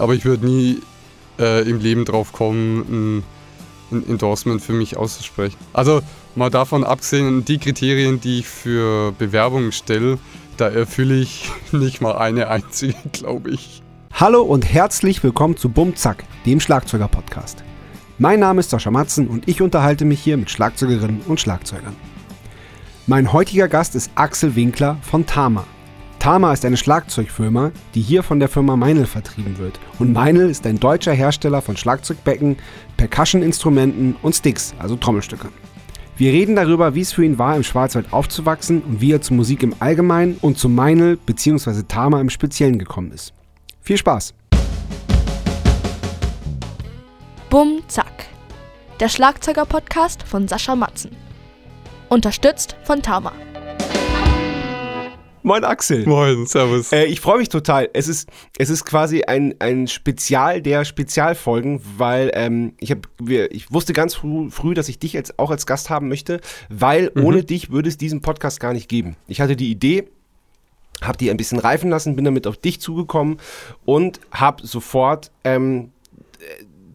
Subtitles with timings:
[0.00, 0.80] aber ich würde nie
[1.38, 3.22] äh, im Leben drauf kommen,
[3.90, 5.56] ein, ein Endorsement für mich auszusprechen.
[5.72, 6.00] Also
[6.34, 10.18] mal davon abgesehen, die Kriterien, die ich für Bewerbungen stelle,
[10.56, 13.82] da erfülle ich nicht mal eine einzige, glaube ich.
[14.12, 17.62] Hallo und herzlich willkommen zu Bum Zack, dem Schlagzeuger-Podcast.
[18.18, 21.96] Mein Name ist Sascha Matzen und ich unterhalte mich hier mit Schlagzeugerinnen und Schlagzeugern.
[23.06, 25.64] Mein heutiger Gast ist Axel Winkler von Tama.
[26.20, 29.80] Tama ist eine Schlagzeugfirma, die hier von der Firma Meinl vertrieben wird.
[29.98, 32.58] Und Meinl ist ein deutscher Hersteller von Schlagzeugbecken,
[32.98, 35.48] Percussion-Instrumenten und Sticks, also Trommelstücke.
[36.18, 39.38] Wir reden darüber, wie es für ihn war, im Schwarzwald aufzuwachsen und wie er zur
[39.38, 41.84] Musik im Allgemeinen und zu Meinl bzw.
[41.88, 43.32] Tama im Speziellen gekommen ist.
[43.80, 44.34] Viel Spaß!
[47.48, 48.26] Bum Zack.
[49.00, 51.12] Der Schlagzeuger-Podcast von Sascha Matzen.
[52.10, 53.32] Unterstützt von Tama.
[55.42, 56.06] Moin Axel.
[56.06, 56.92] Moin, servus.
[56.92, 57.88] Äh, ich freue mich total.
[57.94, 63.50] Es ist, es ist quasi ein, ein Spezial der Spezialfolgen, weil ähm, ich, hab, wir,
[63.52, 67.10] ich wusste ganz früh, früh, dass ich dich jetzt auch als Gast haben möchte, weil
[67.14, 67.24] mhm.
[67.24, 69.16] ohne dich würde es diesen Podcast gar nicht geben.
[69.28, 70.08] Ich hatte die Idee,
[71.00, 73.38] habe die ein bisschen reifen lassen, bin damit auf dich zugekommen
[73.86, 75.90] und habe sofort ähm,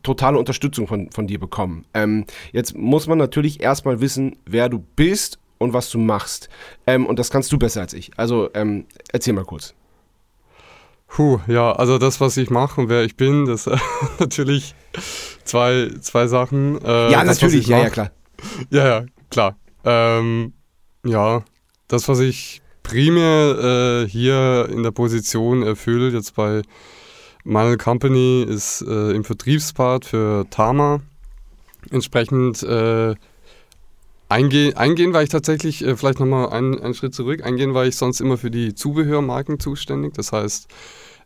[0.04, 1.86] totale Unterstützung von, von dir bekommen.
[1.96, 6.50] Ähm, jetzt muss man natürlich erstmal wissen, wer du bist und was du machst.
[6.88, 8.12] Ähm, und das kannst du besser als ich.
[8.18, 9.74] Also ähm, erzähl mal kurz.
[11.08, 13.78] Puh, ja, also das, was ich mache und wer ich bin, das äh,
[14.20, 14.76] natürlich
[15.44, 16.82] zwei, zwei Sachen.
[16.84, 18.12] Äh, ja, das, natürlich, ja, ja, klar.
[18.70, 19.56] Ja, ja, klar.
[19.86, 20.54] Ähm,
[21.06, 21.44] ja,
[21.88, 26.64] das, was ich primär äh, hier in der Position erfülle, jetzt bei
[27.44, 31.02] meine Company, ist äh, im Vertriebspart für Tama.
[31.92, 33.16] Entsprechend äh,
[34.28, 37.96] Eingehen, eingehen war ich tatsächlich, äh, vielleicht nochmal einen, einen Schritt zurück, eingehen war ich
[37.96, 40.14] sonst immer für die Zubehörmarken zuständig.
[40.16, 40.68] Das heißt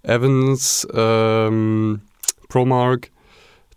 [0.03, 2.02] Evans, ähm,
[2.50, 3.09] Promark,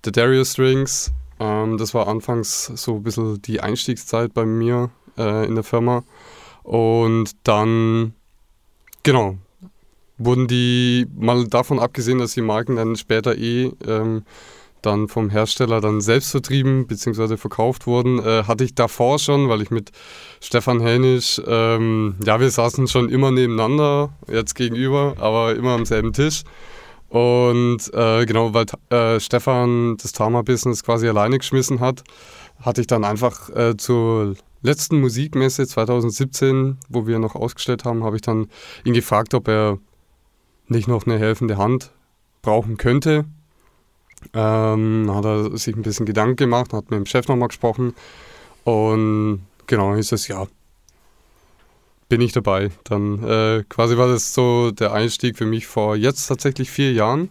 [0.04, 1.12] The Darius Strings.
[1.38, 6.02] Ähm, das war anfangs so ein bisschen die Einstiegszeit bei mir äh, in der Firma.
[6.64, 8.14] Und dann,
[9.02, 9.36] genau,
[10.18, 14.24] wurden die, mal davon abgesehen, dass die Marken dann später eh ähm,
[14.82, 17.36] dann vom Hersteller dann selbst vertrieben bzw.
[17.36, 19.90] verkauft wurden, äh, hatte ich davor schon, weil ich mit
[20.40, 26.12] Stefan Hänisch, ähm, ja, wir saßen schon immer nebeneinander, jetzt gegenüber, aber immer am selben
[26.12, 26.42] Tisch.
[27.08, 32.02] Und äh, genau, weil äh, Stefan das Tama-Business quasi alleine geschmissen hat,
[32.60, 38.16] hatte ich dann einfach äh, zur letzten Musikmesse 2017, wo wir noch ausgestellt haben, habe
[38.16, 38.48] ich dann
[38.84, 39.78] ihn gefragt, ob er
[40.68, 41.92] nicht noch eine helfende Hand
[42.40, 43.26] brauchen könnte
[44.34, 47.94] ähm, hat er sich ein bisschen Gedanken gemacht, hat mit dem Chef nochmal gesprochen
[48.64, 50.46] und genau hieß es, ja,
[52.12, 52.70] bin ich dabei.
[52.84, 57.30] Dann äh, quasi war das so der Einstieg für mich vor jetzt tatsächlich vier Jahren.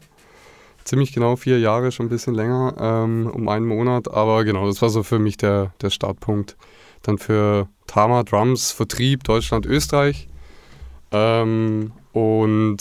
[0.86, 4.12] Ziemlich genau vier Jahre, schon ein bisschen länger, ähm, um einen Monat.
[4.12, 6.58] Aber genau, das war so für mich der, der Startpunkt.
[7.04, 10.28] Dann für Tama Drums, Vertrieb Deutschland, Österreich.
[11.12, 12.78] Ähm, und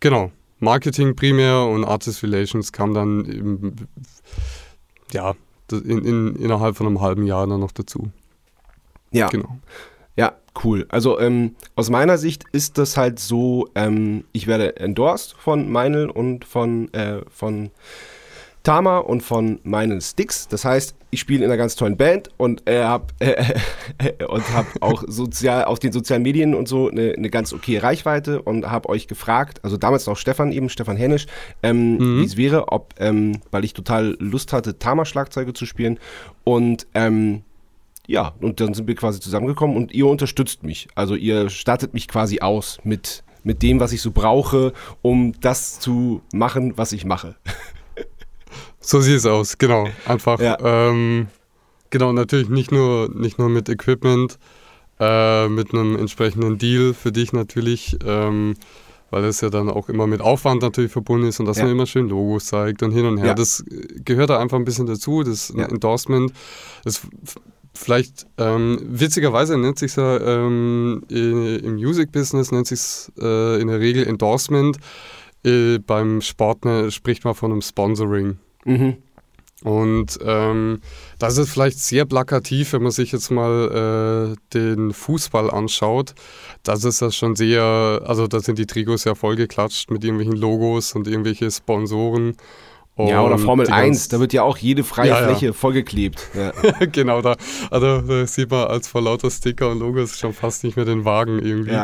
[0.00, 3.76] genau, Marketing primär und Artist Relations kam dann im,
[5.12, 5.34] ja,
[5.70, 8.10] in, in, innerhalb von einem halben Jahr dann noch dazu.
[9.10, 9.28] Ja.
[9.28, 9.58] Genau.
[10.16, 10.34] Ja,
[10.64, 10.86] cool.
[10.88, 16.08] Also ähm, aus meiner Sicht ist das halt so, ähm, ich werde endorsed von Meinl
[16.08, 17.70] und von, äh, von
[18.66, 20.48] Tama und von meinen Sticks.
[20.48, 24.66] Das heißt, ich spiele in einer ganz tollen Band und äh, habe äh, und hab
[24.80, 28.88] auch sozial auf den sozialen Medien und so eine, eine ganz okay Reichweite und habe
[28.88, 31.26] euch gefragt, also damals noch Stefan eben, Stefan Hennisch,
[31.62, 32.20] ähm, mhm.
[32.20, 36.00] wie es wäre, ob, ähm, weil ich total Lust hatte, Tama-Schlagzeuge zu spielen
[36.42, 37.44] und ähm,
[38.08, 40.88] ja, und dann sind wir quasi zusammengekommen und ihr unterstützt mich.
[40.96, 44.72] Also ihr startet mich quasi aus mit, mit dem, was ich so brauche,
[45.02, 47.36] um das zu machen, was ich mache.
[48.86, 49.88] So sieht es aus, genau.
[50.04, 50.56] Einfach, ja.
[50.60, 51.26] ähm,
[51.90, 54.38] genau, natürlich nicht nur, nicht nur mit Equipment,
[55.00, 58.54] äh, mit einem entsprechenden Deal für dich natürlich, ähm,
[59.10, 61.64] weil es ja dann auch immer mit Aufwand natürlich verbunden ist und dass ja.
[61.64, 63.26] man immer schön Logos zeigt und hin und her.
[63.26, 63.34] Ja.
[63.34, 63.64] Das
[64.04, 66.32] gehört da einfach ein bisschen dazu, das Endorsement.
[66.84, 67.00] Das
[67.74, 73.80] vielleicht ähm, witzigerweise nennt sich ja ähm, im Music Business nennt sich äh, in der
[73.80, 74.76] Regel Endorsement.
[75.44, 78.38] Äh, beim Sport ne, spricht man von einem Sponsoring.
[78.66, 78.96] Mhm.
[79.64, 80.80] Und ähm,
[81.18, 86.14] das ist vielleicht sehr plakativ, wenn man sich jetzt mal äh, den Fußball anschaut.
[86.62, 90.94] Das ist das schon sehr, also da sind die Trikots ja vollgeklatscht mit irgendwelchen Logos
[90.94, 92.36] und irgendwelche Sponsoren.
[92.96, 95.52] Und ja, oder Formel 1, da wird ja auch jede freie ja, Fläche ja.
[95.52, 96.30] vollgeklebt.
[96.34, 96.52] Ja.
[96.86, 97.36] genau, da,
[97.70, 101.04] also, da sieht man als vor lauter Sticker und Logos schon fast nicht mehr den
[101.04, 101.76] Wagen irgendwie.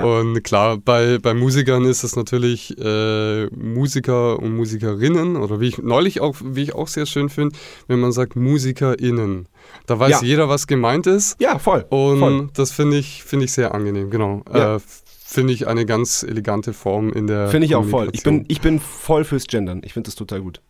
[0.00, 5.78] Und klar, bei, bei Musikern ist es natürlich äh, Musiker und Musikerinnen oder wie ich
[5.78, 7.56] neulich auch, wie ich auch sehr schön finde,
[7.88, 9.48] wenn man sagt MusikerInnen.
[9.86, 11.34] Da weiß jeder, was gemeint ist.
[11.40, 11.84] Ja, voll.
[11.88, 12.48] Und voll.
[12.54, 14.42] das finde ich, find ich sehr angenehm, genau.
[14.52, 14.78] Äh,
[15.34, 17.48] finde ich eine ganz elegante Form in der.
[17.48, 18.08] Finde ich auch voll.
[18.12, 19.82] Ich bin, ich bin voll fürs Gendern.
[19.84, 20.60] Ich finde das total gut.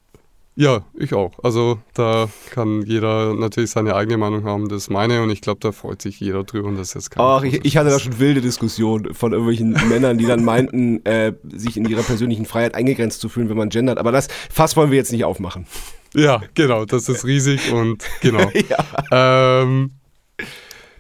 [0.57, 1.33] Ja, ich auch.
[1.43, 4.69] Also da kann jeder natürlich seine eigene Meinung haben.
[4.69, 7.11] Das ist meine und ich glaube, da freut sich jeder drüber und das ist jetzt
[7.17, 11.33] Ach, ich, ich, hatte da schon wilde Diskussionen von irgendwelchen Männern, die dann meinten, äh,
[11.53, 13.99] sich in ihrer persönlichen Freiheit eingegrenzt zu fühlen, wenn man gendert.
[13.99, 15.67] Aber das Fass wollen wir jetzt nicht aufmachen.
[16.15, 16.85] Ja, genau.
[16.85, 18.49] Das ist riesig und genau.
[18.69, 19.63] ja.
[19.63, 19.91] ähm,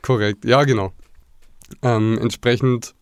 [0.02, 0.44] korrekt.
[0.44, 0.93] Ja, genau.
[1.82, 2.94] Ähm, entsprechend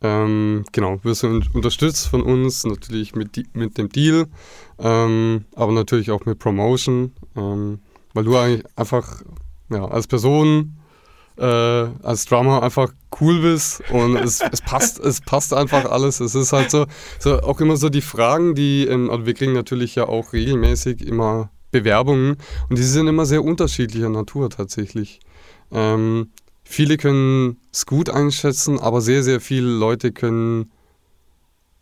[0.00, 4.26] ähm, genau, wirst du unterstützt von uns, natürlich mit, mit dem Deal,
[4.78, 7.80] ähm, aber natürlich auch mit Promotion, ähm,
[8.14, 9.22] weil du eigentlich einfach
[9.70, 10.78] ja, als Person,
[11.36, 16.20] äh, als Drummer einfach cool bist und es, es, passt, es passt einfach alles.
[16.20, 16.86] Es ist halt so,
[17.18, 21.50] so auch immer so die Fragen, die, also wir kriegen natürlich ja auch regelmäßig immer
[21.70, 22.36] Bewerbungen
[22.68, 25.20] und die sind immer sehr unterschiedlicher Natur tatsächlich.
[25.70, 26.30] Ähm,
[26.68, 30.70] viele können es gut einschätzen, aber sehr, sehr viele Leute können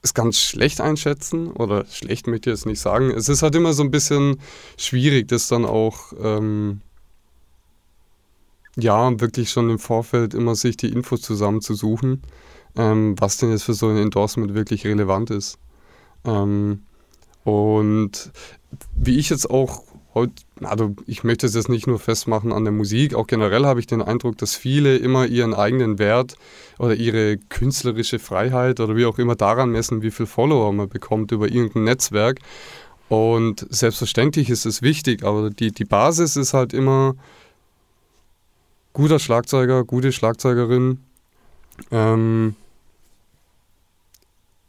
[0.01, 3.11] es ganz schlecht einschätzen oder schlecht möchte ich jetzt nicht sagen.
[3.11, 4.39] Es ist halt immer so ein bisschen
[4.79, 6.83] schwierig, das dann auch ähm,
[8.77, 12.23] ja wirklich schon im Vorfeld immer sich die Infos zusammenzusuchen,
[12.77, 15.59] ähm, was denn jetzt für so ein Endorsement wirklich relevant ist.
[16.25, 16.83] Ähm,
[17.43, 18.31] und
[18.95, 19.83] wie ich jetzt auch
[20.63, 23.87] also ich möchte es jetzt nicht nur festmachen an der Musik, auch generell habe ich
[23.87, 26.37] den Eindruck, dass viele immer ihren eigenen Wert
[26.79, 31.33] oder ihre künstlerische Freiheit oder wie auch immer daran messen, wie viel Follower man bekommt
[31.33, 32.41] über irgendein Netzwerk.
[33.09, 37.15] Und selbstverständlich ist es wichtig, aber die, die Basis ist halt immer
[38.93, 41.01] guter Schlagzeuger, gute Schlagzeugerin.
[41.91, 42.57] Ähm,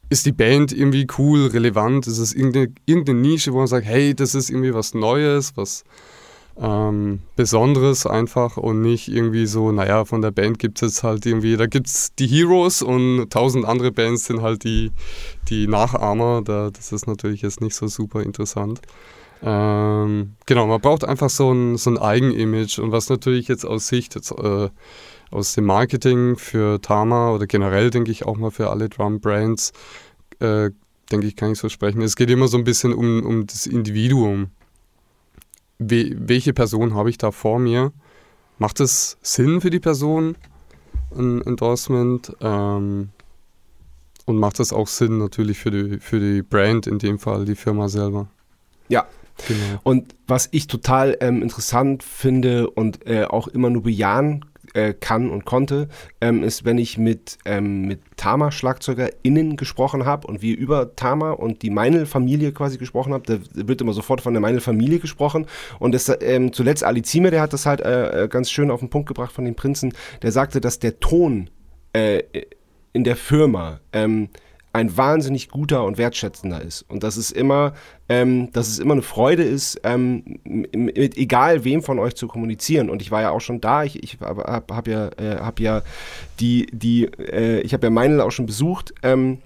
[0.10, 2.08] ist die Band irgendwie cool, relevant?
[2.08, 5.84] Ist es irgendeine, irgendeine Nische, wo man sagt, hey, das ist irgendwie was Neues, was
[6.60, 11.26] ähm, Besonderes einfach und nicht irgendwie so, naja, von der Band gibt es jetzt halt
[11.26, 14.92] irgendwie, da gibt es die Heroes und tausend andere Bands sind halt die,
[15.50, 16.42] die Nachahmer.
[16.44, 18.82] Da, das ist natürlich jetzt nicht so super interessant.
[19.44, 23.88] Ähm, genau, man braucht einfach so ein, so ein Eigenimage und was natürlich jetzt aus
[23.88, 24.70] Sicht jetzt, äh,
[25.32, 29.74] aus dem Marketing für Tama oder generell denke ich auch mal für alle Drum-Brands,
[30.40, 30.72] äh,
[31.12, 32.02] denke ich, kann ich so sprechen.
[32.02, 34.52] Es geht immer so ein bisschen um, um das Individuum.
[35.80, 37.92] We welche Person habe ich da vor mir?
[38.58, 40.36] Macht es Sinn für die Person,
[41.16, 42.36] ein Endorsement?
[42.42, 43.10] Ähm,
[44.26, 47.56] und macht es auch Sinn natürlich für die, für die Brand, in dem Fall die
[47.56, 48.28] Firma selber?
[48.90, 49.08] Ja,
[49.46, 49.80] Genau.
[49.84, 54.46] Und was ich total ähm, interessant finde und äh, auch immer nur bejahen
[54.78, 55.90] äh, kann und konnte,
[56.22, 61.64] ähm, ist, wenn ich mit, ähm, mit Tama-SchlagzeugerInnen gesprochen habe und wir über Tama und
[61.64, 63.24] die Meinl-Familie quasi gesprochen haben.
[63.26, 65.48] Da wird immer sofort von der Meinl-Familie gesprochen.
[65.80, 68.80] Und das, ähm, zuletzt Ali Zime, der hat das halt äh, äh, ganz schön auf
[68.80, 69.94] den Punkt gebracht von den Prinzen.
[70.22, 71.50] Der sagte, dass der Ton
[71.94, 72.22] äh,
[72.94, 74.30] in der Firma ähm,
[74.78, 76.84] ein wahnsinnig guter und wertschätzender ist.
[76.84, 77.74] Und dass es immer,
[78.10, 82.90] ähm, dass es immer eine Freude ist, ähm, mit egal wem von euch zu kommunizieren.
[82.90, 85.82] Und ich war ja auch schon da, ich, ich habe hab ja, äh, hab ja
[86.40, 88.94] die, die, äh, ich habe ja Meinl auch schon besucht.
[89.04, 89.40] Ähm,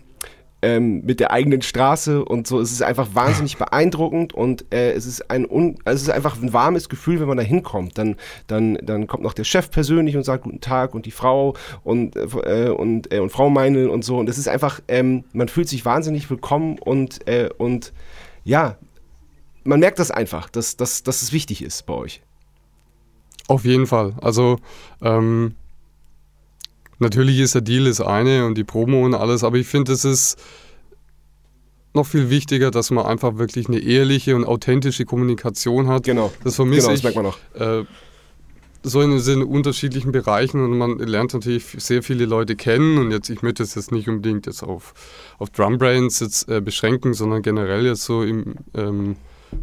[0.62, 2.60] ähm, mit der eigenen Straße und so.
[2.60, 6.42] Es ist einfach wahnsinnig beeindruckend und äh, es ist ein un also es ist einfach
[6.42, 7.98] ein warmes Gefühl, wenn man da hinkommt.
[7.98, 8.16] Dann,
[8.48, 12.16] dann, dann kommt noch der Chef persönlich und sagt Guten Tag und die Frau und,
[12.16, 14.18] äh, und, äh, und Frau Meinl und so.
[14.18, 17.94] Und es ist einfach, ähm, man fühlt sich wahnsinnig willkommen und, äh, und
[18.44, 18.78] ja,
[19.64, 22.22] man merkt das einfach, dass, dass, dass es wichtig ist bei euch.
[23.48, 24.14] Auf jeden Fall.
[24.22, 24.60] Also
[25.02, 25.56] ähm,
[27.02, 30.06] Natürlich ist der Deal das eine und die Promo und alles, aber ich finde, es
[30.06, 30.40] ist
[31.96, 36.04] noch viel wichtiger, dass man einfach wirklich eine ehrliche und authentische Kommunikation hat.
[36.04, 36.32] Genau.
[36.44, 37.38] Das vermisse genau, das merkt man noch.
[37.56, 37.86] Äh,
[38.84, 43.32] so in, in unterschiedlichen Bereichen und man lernt natürlich sehr viele Leute kennen und jetzt,
[43.32, 44.94] ich möchte es jetzt nicht unbedingt jetzt auf,
[45.40, 49.16] auf Drum Brains jetzt äh, beschränken, sondern generell jetzt so im ähm,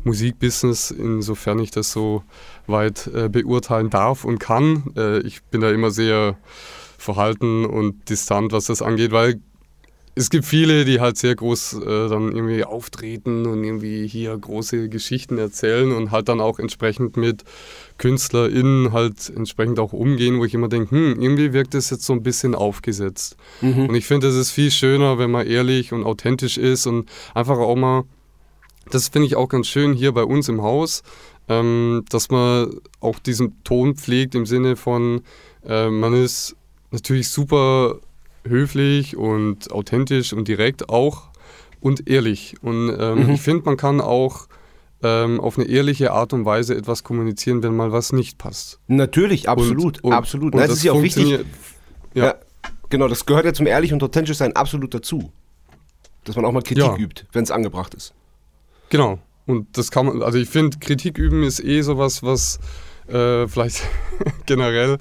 [0.02, 2.24] Musikbusiness, insofern ich das so
[2.66, 4.92] weit äh, beurteilen darf und kann.
[4.96, 6.36] Äh, ich bin da immer sehr
[6.98, 9.40] verhalten und distant, was das angeht, weil
[10.14, 14.88] es gibt viele, die halt sehr groß äh, dann irgendwie auftreten und irgendwie hier große
[14.88, 17.44] Geschichten erzählen und halt dann auch entsprechend mit
[17.98, 22.12] KünstlerInnen halt entsprechend auch umgehen, wo ich immer denke, hm, irgendwie wirkt das jetzt so
[22.14, 23.36] ein bisschen aufgesetzt.
[23.60, 23.86] Mhm.
[23.86, 27.58] Und ich finde, es ist viel schöner, wenn man ehrlich und authentisch ist und einfach
[27.58, 28.02] auch mal
[28.90, 31.02] das finde ich auch ganz schön hier bei uns im Haus,
[31.48, 35.22] ähm, dass man auch diesen Ton pflegt im Sinne von,
[35.66, 36.56] äh, man ist
[36.90, 37.96] natürlich super
[38.46, 41.28] höflich und authentisch und direkt auch
[41.80, 42.56] und ehrlich.
[42.62, 43.30] Und ähm, mhm.
[43.30, 44.48] ich finde, man kann auch
[45.02, 48.80] ähm, auf eine ehrliche Art und Weise etwas kommunizieren, wenn mal was nicht passt.
[48.88, 50.54] Natürlich, absolut, und, und, absolut.
[50.54, 51.44] Und das, das ist ja auch wichtig.
[52.14, 52.24] Ja.
[52.24, 52.34] ja.
[52.88, 55.32] genau, das gehört ja zum ehrlich und authentisch sein absolut dazu.
[56.24, 56.96] Dass man auch mal Kritik ja.
[56.96, 58.12] übt, wenn es angebracht ist.
[58.90, 59.18] Genau.
[59.46, 62.58] Und das kann man, also ich finde, Kritik üben ist eh sowas, was
[63.08, 63.82] äh, vielleicht
[64.46, 64.98] generell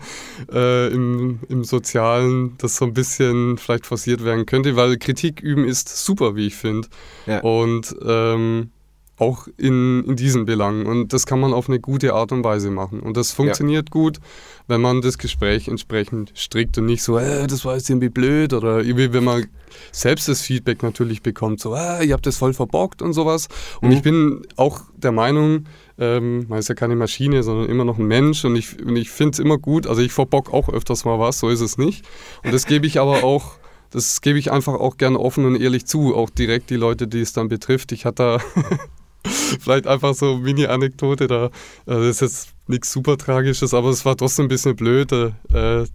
[0.52, 5.66] äh, im, im Sozialen das so ein bisschen vielleicht forciert werden könnte, weil Kritik üben
[5.66, 6.88] ist super, wie ich finde.
[7.26, 7.40] Ja.
[7.42, 8.72] Und ähm,
[9.18, 10.86] auch in, in diesen Belangen.
[10.86, 13.00] Und das kann man auf eine gute Art und Weise machen.
[13.00, 13.92] Und das funktioniert ja.
[13.92, 14.20] gut,
[14.68, 18.54] wenn man das Gespräch entsprechend strickt und nicht so, äh, das war jetzt irgendwie blöd
[18.54, 19.48] oder irgendwie, wenn man
[19.92, 23.48] selbst das Feedback natürlich bekommt, so, äh, ihr habt das voll verbockt und sowas.
[23.82, 23.96] Und mhm.
[23.96, 25.66] ich bin auch der Meinung,
[25.98, 29.10] ähm, man ist ja keine Maschine, sondern immer noch ein Mensch und ich, und ich
[29.10, 32.06] finde es immer gut, also ich verbock auch öfters mal was, so ist es nicht.
[32.44, 33.58] Und das gebe ich aber auch
[33.90, 37.22] das gebe ich einfach auch gerne offen und ehrlich zu, auch direkt die Leute, die
[37.22, 37.94] es dann betrifft.
[37.94, 38.78] Ich hatte da
[39.60, 41.46] Vielleicht einfach so Mini-Anekdote da.
[41.46, 41.50] Äh,
[41.86, 45.12] das ist jetzt nichts super Tragisches, aber es war trotzdem ein bisschen blöd.
[45.12, 45.86] Äh,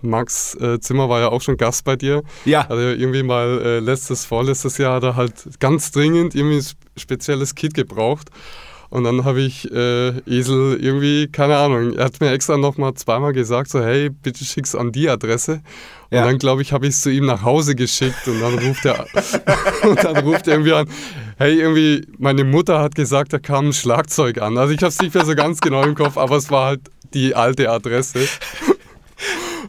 [0.00, 2.22] Max äh, Zimmer war ja auch schon Gast bei dir.
[2.44, 2.68] Ja.
[2.68, 7.74] Hat irgendwie mal äh, letztes, vorletztes Jahr da halt ganz dringend irgendwie ein spezielles Kit
[7.74, 8.30] gebraucht.
[8.90, 13.32] Und dann habe ich äh, Esel irgendwie, keine Ahnung, er hat mir extra nochmal zweimal
[13.32, 15.62] gesagt, so hey, bitte schick's an die Adresse.
[16.10, 16.26] Und ja.
[16.26, 19.06] dann, glaube ich, habe ich es zu ihm nach Hause geschickt und dann ruft er
[19.88, 20.86] und dann ruft er irgendwie an,
[21.42, 24.58] hey, irgendwie, meine Mutter hat gesagt, da kam ein Schlagzeug an.
[24.58, 26.80] Also ich habe es nicht mehr so ganz genau im Kopf, aber es war halt
[27.14, 28.26] die alte Adresse.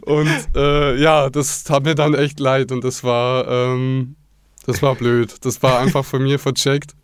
[0.02, 4.16] Und äh, ja, das tat mir dann echt leid und das war, ähm,
[4.66, 5.34] das war blöd.
[5.42, 6.94] Das war einfach von mir vercheckt.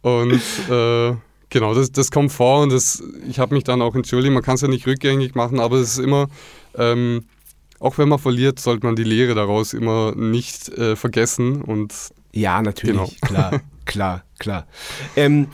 [0.00, 0.40] Und
[0.70, 1.14] äh,
[1.52, 4.32] Genau, das, das kommt vor und das, ich habe mich dann auch entschuldigt.
[4.32, 6.28] Man kann es ja nicht rückgängig machen, aber es ist immer,
[6.78, 7.26] ähm,
[7.78, 11.60] auch wenn man verliert, sollte man die Lehre daraus immer nicht äh, vergessen.
[11.60, 11.92] Und
[12.32, 13.10] ja, natürlich, genau.
[13.20, 14.66] klar, klar, klar.
[15.16, 15.48] Ähm,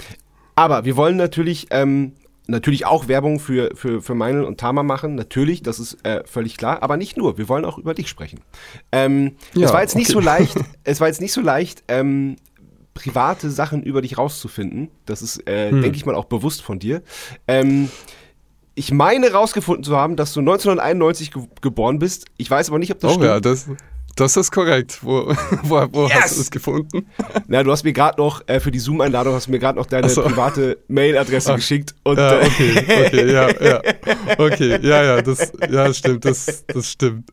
[0.54, 2.12] aber wir wollen natürlich ähm,
[2.48, 6.56] natürlich auch Werbung für, für, für Meinl und Tama machen, natürlich, das ist äh, völlig
[6.56, 8.40] klar, aber nicht nur, wir wollen auch über dich sprechen.
[8.90, 9.98] Ähm, ja, es war jetzt okay.
[9.98, 12.36] nicht so leicht, es war jetzt nicht so leicht, ähm,
[12.94, 14.90] private Sachen über dich rauszufinden.
[15.06, 15.82] Das ist, äh, hm.
[15.82, 17.02] denke ich mal, auch bewusst von dir.
[17.46, 17.90] Ähm,
[18.74, 22.26] ich meine rausgefunden zu haben, dass du 1991 ge geboren bist.
[22.38, 23.26] Ich weiß aber nicht, ob das oh, stimmt.
[23.26, 23.68] Ja, das,
[24.20, 24.98] das ist korrekt.
[25.02, 26.14] Wo, wo, wo yes.
[26.20, 27.06] hast du es gefunden?
[27.46, 29.86] Na, du hast mir gerade noch äh, für die Zoom-Einladung hast du mir gerade noch
[29.86, 30.22] deine so.
[30.22, 31.94] private Mailadresse geschickt.
[32.04, 33.80] Und, ja, okay, okay, ja, ja.
[34.38, 37.30] Okay, ja, ja, das, ja, stimmt, das, das stimmt.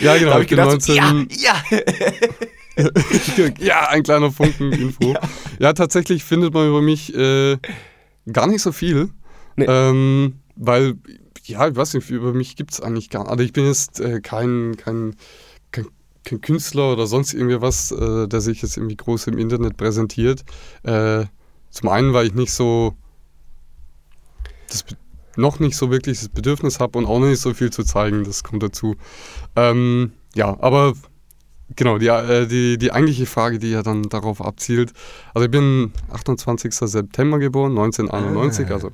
[0.00, 0.40] Ja, genau.
[0.40, 1.82] ich gedacht, 19, ja, ja.
[3.58, 5.12] ja, ein kleiner Funken-Info.
[5.12, 5.20] Ja.
[5.58, 5.72] ja.
[5.72, 7.58] tatsächlich findet man über mich äh,
[8.32, 9.10] gar nicht so viel.
[9.56, 9.66] Nee.
[9.68, 10.94] Ähm, weil,
[11.44, 13.30] ja, ich weiß nicht, über mich gibt es eigentlich gar nicht.
[13.30, 15.16] Also ich bin jetzt äh, kein, kein,
[16.24, 20.44] Künstler oder sonst irgendwie was, äh, der sich jetzt irgendwie groß im Internet präsentiert.
[20.82, 21.26] Äh,
[21.70, 22.94] zum einen, weil ich nicht so
[24.68, 24.84] das
[25.36, 28.24] noch nicht so wirklich das Bedürfnis habe und auch noch nicht so viel zu zeigen,
[28.24, 28.96] das kommt dazu.
[29.56, 30.94] Ähm, ja, aber
[31.76, 34.92] Genau, die, äh, die, die eigentliche Frage, die ja dann darauf abzielt.
[35.34, 36.74] Also ich bin 28.
[36.74, 38.74] September geboren, 1991, ah.
[38.74, 38.90] also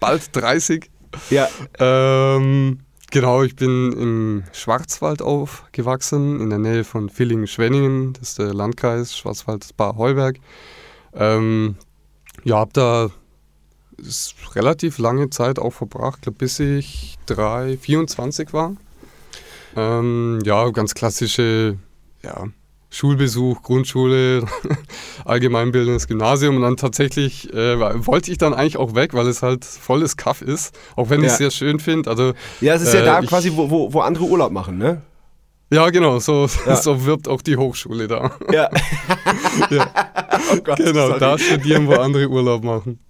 [0.00, 0.90] bald 30.
[1.30, 1.48] Ja.
[1.78, 2.80] Ähm,
[3.14, 9.16] genau, ich bin im Schwarzwald aufgewachsen, in der Nähe von Villingen-Schwenningen, das ist der Landkreis
[9.16, 10.40] Schwarzwald-Bar-Heuberg.
[11.14, 11.76] Ähm,
[12.42, 13.10] ja, habe da
[14.56, 18.74] relativ lange Zeit auch verbracht, glaub, bis ich 3, 24 war.
[19.76, 21.78] Ähm, ja, ganz klassische
[22.22, 22.48] ja,
[22.94, 24.46] Schulbesuch, Grundschule,
[25.24, 29.64] allgemeinbildendes Gymnasium und dann tatsächlich äh, wollte ich dann eigentlich auch weg, weil es halt
[29.64, 31.26] volles Kaff ist, auch wenn ja.
[31.26, 32.08] ich es sehr schön finde.
[32.08, 34.78] Also, ja, es ist äh, ja da ich, quasi, wo, wo, wo andere Urlaub machen,
[34.78, 35.02] ne?
[35.72, 36.76] Ja, genau, so, ja.
[36.80, 38.30] so wirbt auch die Hochschule da.
[38.52, 38.70] Ja.
[39.70, 39.90] ja.
[40.52, 41.18] Oh Gott, genau, sorry.
[41.18, 43.00] da studieren, wo andere Urlaub machen.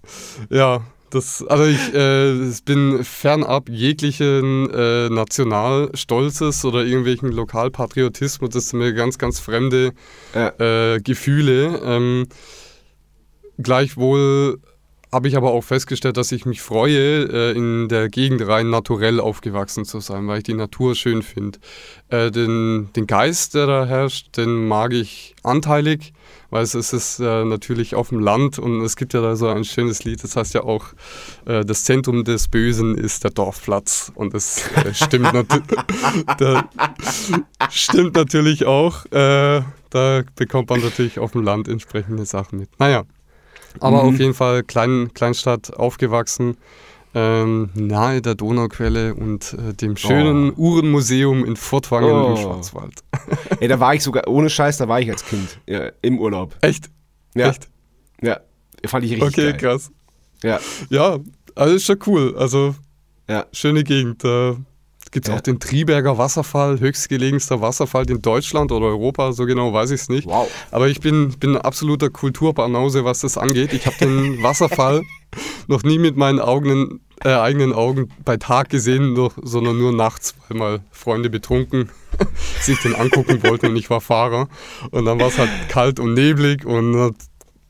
[0.49, 0.81] Ja,
[1.15, 8.49] das, also ich äh, bin fernab jeglichen äh, Nationalstolzes oder irgendwelchen Lokalpatriotismus.
[8.49, 9.93] Das sind mir ganz, ganz fremde
[10.33, 10.49] ja.
[10.59, 11.81] äh, Gefühle.
[11.83, 12.27] Ähm,
[13.57, 14.59] gleichwohl
[15.15, 19.21] habe ich aber auch festgestellt, dass ich mich freue, äh, in der Gegend rein naturell
[19.21, 21.57] aufgewachsen zu sein, weil ich die Natur schön finde.
[22.09, 26.13] Äh, den, den Geist, der da herrscht, den mag ich anteilig
[26.51, 29.65] weil es ist äh, natürlich auf dem Land und es gibt ja da so ein
[29.65, 30.85] schönes Lied, das heißt ja auch,
[31.45, 35.47] äh, das Zentrum des Bösen ist der Dorfplatz und das äh, stimmt, nat
[37.69, 39.05] stimmt natürlich auch.
[39.07, 42.69] Äh, da bekommt man natürlich auf dem Land entsprechende Sachen mit.
[42.79, 43.03] Naja.
[43.81, 44.09] Aber mhm.
[44.09, 46.57] auf jeden Fall Klein, Kleinstadt aufgewachsen,
[47.13, 50.57] ähm, nahe der Donauquelle und äh, dem schönen oh.
[50.57, 52.29] Uhrenmuseum in Furtwangen oh.
[52.31, 53.03] im Schwarzwald.
[53.59, 56.55] Ey, da war ich sogar, ohne Scheiß, da war ich als Kind ja, im Urlaub.
[56.61, 56.89] Echt?
[57.35, 57.49] Ja.
[57.49, 57.69] Echt?
[58.21, 58.39] Ja,
[58.85, 59.53] fand ich richtig okay, geil.
[59.53, 59.91] Okay, krass.
[60.43, 60.59] Ja.
[60.89, 61.19] Ja,
[61.55, 62.35] also ist schon cool.
[62.37, 62.75] Also,
[63.29, 63.45] ja.
[63.51, 64.23] schöne Gegend.
[64.23, 64.57] Da
[65.15, 65.37] gibt es ja.
[65.37, 70.09] auch den Triberger Wasserfall, höchstgelegenster Wasserfall in Deutschland oder Europa, so genau weiß ich es
[70.09, 70.27] nicht.
[70.27, 70.51] Wow.
[70.71, 73.71] Aber ich bin, bin ein absoluter Kulturbanause, was das angeht.
[73.71, 75.03] Ich habe den Wasserfall
[75.67, 80.35] noch nie mit meinen Augen, äh, eigenen Augen bei Tag gesehen, noch, sondern nur nachts,
[80.49, 81.89] weil mal Freunde betrunken
[82.59, 84.49] sich den angucken wollten und ich war Fahrer.
[84.91, 87.15] Und dann war es halt kalt und neblig und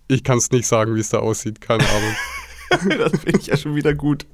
[0.08, 2.16] ich kann es nicht sagen, wie es da aussieht, keine Ahnung.
[2.70, 4.26] das finde ich ja schon wieder gut.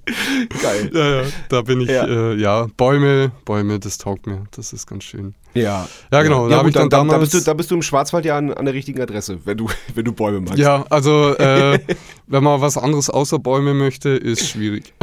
[0.61, 0.91] Geil.
[0.93, 2.05] Ja, ja, da bin ich, ja.
[2.05, 4.43] Äh, ja, Bäume, Bäume, das taugt mir.
[4.51, 5.35] Das ist ganz schön.
[5.53, 5.87] Ja.
[6.11, 6.49] Ja, genau.
[6.49, 8.37] Ja, da, gut, dann dann, damals, da, bist du, da bist du im Schwarzwald ja
[8.37, 10.57] an, an der richtigen Adresse, wenn du, wenn du Bäume magst.
[10.57, 11.79] Ja, also, äh,
[12.27, 14.93] wenn man was anderes außer Bäume möchte, ist schwierig.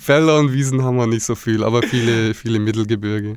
[0.00, 3.36] Felder und Wiesen haben wir nicht so viel, aber viele, viele Mittelgebirge.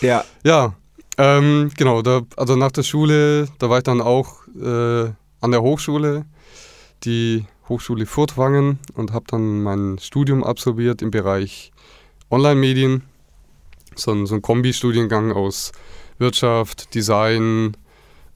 [0.00, 0.24] Ja.
[0.44, 0.74] Ja,
[1.16, 2.02] ähm, genau.
[2.02, 5.10] Da, also nach der Schule, da war ich dann auch äh,
[5.40, 6.24] an der Hochschule
[7.04, 11.72] die Hochschule Furtwangen und habe dann mein Studium absolviert im Bereich
[12.30, 13.02] Online-Medien.
[13.94, 15.72] So ein, so ein Kombi-Studiengang aus
[16.18, 17.76] Wirtschaft, Design,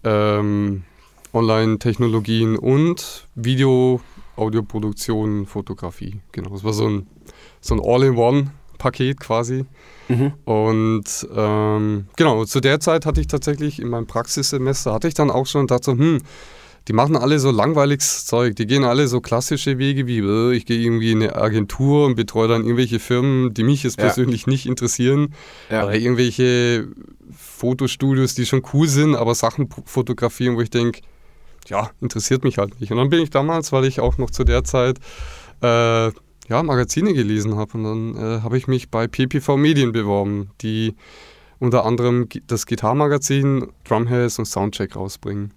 [0.04, 0.84] ähm,
[1.32, 4.00] Online-Technologien und Video,
[4.36, 6.20] Audioproduktion, Fotografie.
[6.32, 7.06] Genau, das war so ein,
[7.60, 9.64] so ein All-in-One-Paket quasi.
[10.08, 10.32] Mhm.
[10.44, 15.30] Und ähm, genau, zu der Zeit hatte ich tatsächlich in meinem Praxissemester, hatte ich dann
[15.30, 16.18] auch schon gedacht so, hm,
[16.88, 18.56] die machen alle so langweiliges Zeug.
[18.56, 22.16] Die gehen alle so klassische Wege wie, äh, ich gehe irgendwie in eine Agentur und
[22.16, 24.06] betreue dann irgendwelche Firmen, die mich jetzt ja.
[24.06, 25.34] persönlich nicht interessieren.
[25.70, 25.84] Ja.
[25.84, 26.88] Oder irgendwelche
[27.36, 31.00] Fotostudios, die schon cool sind, aber Sachen fotografieren, wo ich denke,
[31.68, 32.90] ja, interessiert mich halt nicht.
[32.90, 34.98] Und dann bin ich damals, weil ich auch noch zu der Zeit
[35.62, 36.10] äh,
[36.48, 37.78] ja, Magazine gelesen habe.
[37.78, 40.96] Und dann äh, habe ich mich bei PPV Medien beworben, die
[41.60, 45.52] unter anderem das Gitarrmagazin Drumheads und Soundcheck rausbringen.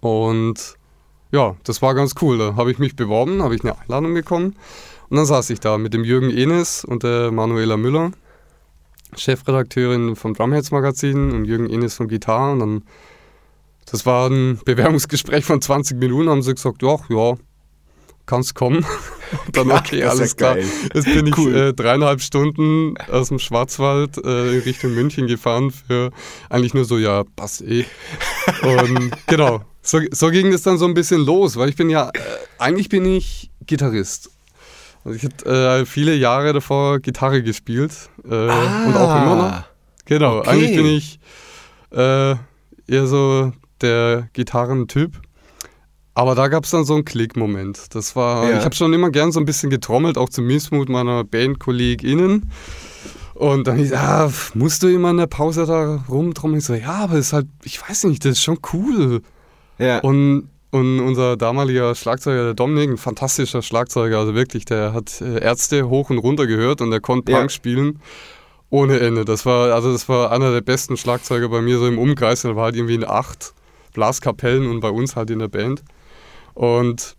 [0.00, 0.76] Und
[1.32, 2.38] ja, das war ganz cool.
[2.38, 4.56] Da habe ich mich beworben, habe ich eine Einladung bekommen.
[5.08, 8.10] Und dann saß ich da mit dem Jürgen Enes und der Manuela Müller,
[9.16, 12.52] Chefredakteurin vom Drumheads Magazin und Jürgen Enes vom Gitarre.
[12.52, 12.82] Und dann,
[13.90, 17.34] das war ein Bewerbungsgespräch von 20 Minuten, haben sie gesagt, ja, ja,
[18.26, 18.84] kannst kommen.
[19.46, 20.56] Und dann, okay, ja, alles klar.
[20.56, 21.54] Jetzt bin ich cool.
[21.54, 26.10] äh, dreieinhalb Stunden aus dem Schwarzwald äh, in Richtung München gefahren für
[26.48, 27.84] eigentlich nur so, ja, passt eh.
[28.62, 32.10] Und genau, so, so ging es dann so ein bisschen los, weil ich bin ja,
[32.10, 32.20] äh,
[32.58, 34.30] eigentlich bin ich Gitarrist.
[35.04, 37.92] Also ich habe äh, viele Jahre davor Gitarre gespielt
[38.28, 39.64] ah, und auch immer noch.
[40.04, 40.50] Genau, okay.
[40.50, 41.20] eigentlich bin ich
[41.92, 42.34] äh,
[42.88, 45.20] eher so der Gitarrentyp.
[46.16, 47.94] Aber da gab es dann so einen Klickmoment.
[47.94, 48.58] Das war, ja.
[48.58, 52.50] ich habe schon immer gern so ein bisschen getrommelt, auch zum Missmut meiner BandkollegInnen.
[53.34, 56.60] Und dann ich, ah, musst du immer in der Pause da rumtrommeln?
[56.60, 59.20] Ich so, ja, aber ist halt, ich weiß nicht, das ist schon cool.
[59.76, 59.98] Ja.
[59.98, 65.40] Und, und unser damaliger Schlagzeuger, der Dominik, ein fantastischer Schlagzeuger, also wirklich, der hat äh,
[65.40, 67.48] Ärzte hoch und runter gehört und der konnte Punk ja.
[67.50, 68.00] spielen
[68.70, 69.26] ohne Ende.
[69.26, 72.40] Das war, also das war einer der besten Schlagzeuger bei mir so im Umkreis.
[72.40, 73.52] Der war halt irgendwie in acht
[73.92, 75.82] Blaskapellen und bei uns halt in der Band.
[76.56, 77.16] Und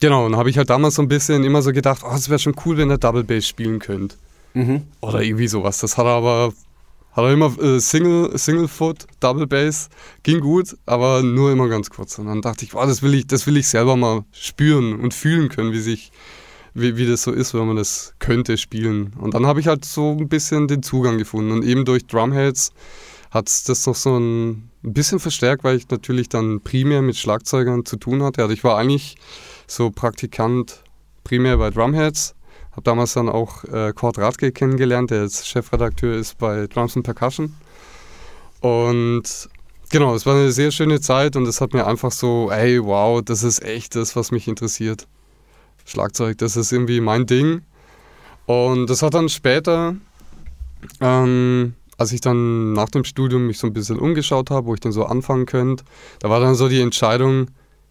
[0.00, 2.40] genau, und habe ich halt damals so ein bisschen immer so gedacht, oh, es wäre
[2.40, 4.16] schon cool, wenn er Double Bass spielen könnte.
[4.54, 4.82] Mhm.
[5.00, 5.78] Oder irgendwie sowas.
[5.78, 6.52] Das hat er aber
[7.12, 9.88] hat er immer äh, Single, Single Foot, Double Bass,
[10.24, 12.18] ging gut, aber nur immer ganz kurz.
[12.18, 15.14] Und dann dachte ich, oh, das will ich, das will ich selber mal spüren und
[15.14, 16.10] fühlen können, wie sich,
[16.74, 19.12] wie, wie das so ist, wenn man das könnte spielen.
[19.20, 21.52] Und dann habe ich halt so ein bisschen den Zugang gefunden.
[21.52, 22.72] Und eben durch Drumheads
[23.30, 24.18] hat das noch so
[24.84, 28.42] ein bisschen verstärkt, weil ich natürlich dann primär mit Schlagzeugern zu tun hatte.
[28.42, 29.16] Also ich war eigentlich
[29.66, 30.82] so Praktikant
[31.24, 32.34] primär bei Drumheads,
[32.72, 37.04] habe damals dann auch äh, Kurt Radke kennengelernt, der jetzt Chefredakteur ist bei Drums and
[37.04, 37.54] Percussion.
[38.60, 39.48] Und
[39.90, 43.22] genau, es war eine sehr schöne Zeit und es hat mir einfach so, ey, wow,
[43.22, 45.06] das ist echt das, was mich interessiert.
[45.86, 47.62] Schlagzeug, das ist irgendwie mein Ding.
[48.46, 49.96] Und das hat dann später
[51.00, 54.80] ähm, als ich dann nach dem Studium mich so ein bisschen umgeschaut habe, wo ich
[54.80, 55.84] denn so anfangen könnte,
[56.20, 57.48] da war dann so die Entscheidung,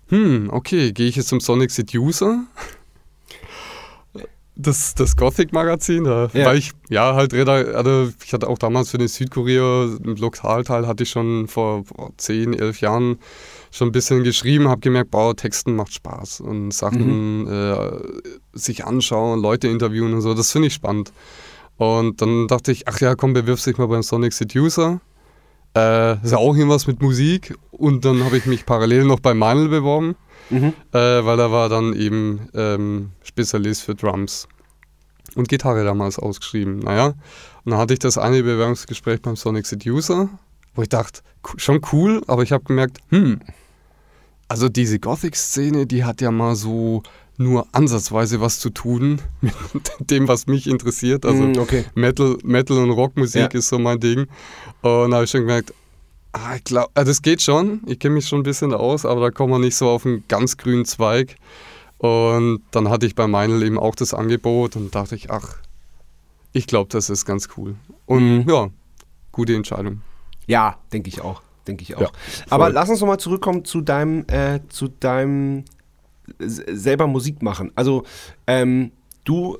[0.09, 2.43] hm, okay, gehe ich jetzt zum Sonic Seducer?
[4.55, 6.45] Das, das Gothic-Magazin, da ja.
[6.45, 11.03] war ich, ja, halt, also ich hatte auch damals für den Südkurier, im Lokalteil hatte
[11.03, 13.17] ich schon vor, vor 10, 11 Jahren
[13.71, 17.51] schon ein bisschen geschrieben, habe gemerkt, boah, Texten macht Spaß und Sachen mhm.
[17.51, 21.11] äh, sich anschauen, Leute interviewen und so, das finde ich spannend.
[21.77, 25.01] Und dann dachte ich, ach ja, komm, bewirbst dich mal beim Sonic Seducer.
[25.75, 27.55] Äh, ist ja auch irgendwas mit Musik.
[27.71, 30.15] Und dann habe ich mich parallel noch bei Meinl beworben,
[30.49, 30.73] mhm.
[30.91, 34.47] äh, weil er war dann eben ähm, Spezialist für Drums
[35.35, 36.79] und Gitarre damals ausgeschrieben.
[36.79, 37.13] Naja,
[37.63, 40.29] und dann hatte ich das eine Bewerbungsgespräch beim Sonic Seducer,
[40.75, 41.21] wo ich dachte,
[41.57, 43.39] schon cool, aber ich habe gemerkt, hm,
[44.47, 47.01] also diese Gothic-Szene, die hat ja mal so
[47.37, 49.53] nur ansatzweise was zu tun mit
[49.99, 51.25] dem, was mich interessiert.
[51.25, 51.85] Also mm, okay.
[51.95, 53.59] Metal, Metal und Rockmusik ja.
[53.59, 54.27] ist so mein Ding.
[54.81, 55.73] Und da habe ich schon gemerkt,
[56.33, 57.81] ah, ich glaube, also das geht schon.
[57.87, 60.23] Ich kenne mich schon ein bisschen aus, aber da kommt man nicht so auf einen
[60.27, 61.35] ganz grünen Zweig.
[61.97, 65.55] Und dann hatte ich bei Meinl eben auch das Angebot und dachte ich, ach,
[66.51, 67.75] ich glaube, das ist ganz cool.
[68.05, 68.49] Und mm.
[68.49, 68.69] ja,
[69.31, 70.01] gute Entscheidung.
[70.45, 71.41] Ja, denke ich auch.
[71.67, 72.01] Denke ich auch.
[72.01, 72.11] Ja,
[72.49, 75.63] Aber lass uns nochmal zurückkommen zu deinem, äh, zu deinem
[76.39, 77.71] selber Musik machen.
[77.75, 78.03] Also,
[78.47, 78.91] ähm,
[79.23, 79.57] du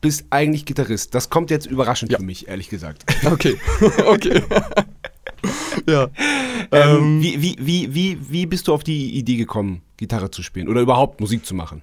[0.00, 1.14] bist eigentlich Gitarrist.
[1.14, 2.18] Das kommt jetzt überraschend ja.
[2.18, 3.04] für mich, ehrlich gesagt.
[3.24, 3.56] Okay,
[4.06, 4.42] okay.
[5.86, 6.08] ja.
[6.72, 10.42] Ähm, ähm, wie, wie, wie, wie, wie bist du auf die Idee gekommen, Gitarre zu
[10.42, 11.82] spielen oder überhaupt Musik zu machen?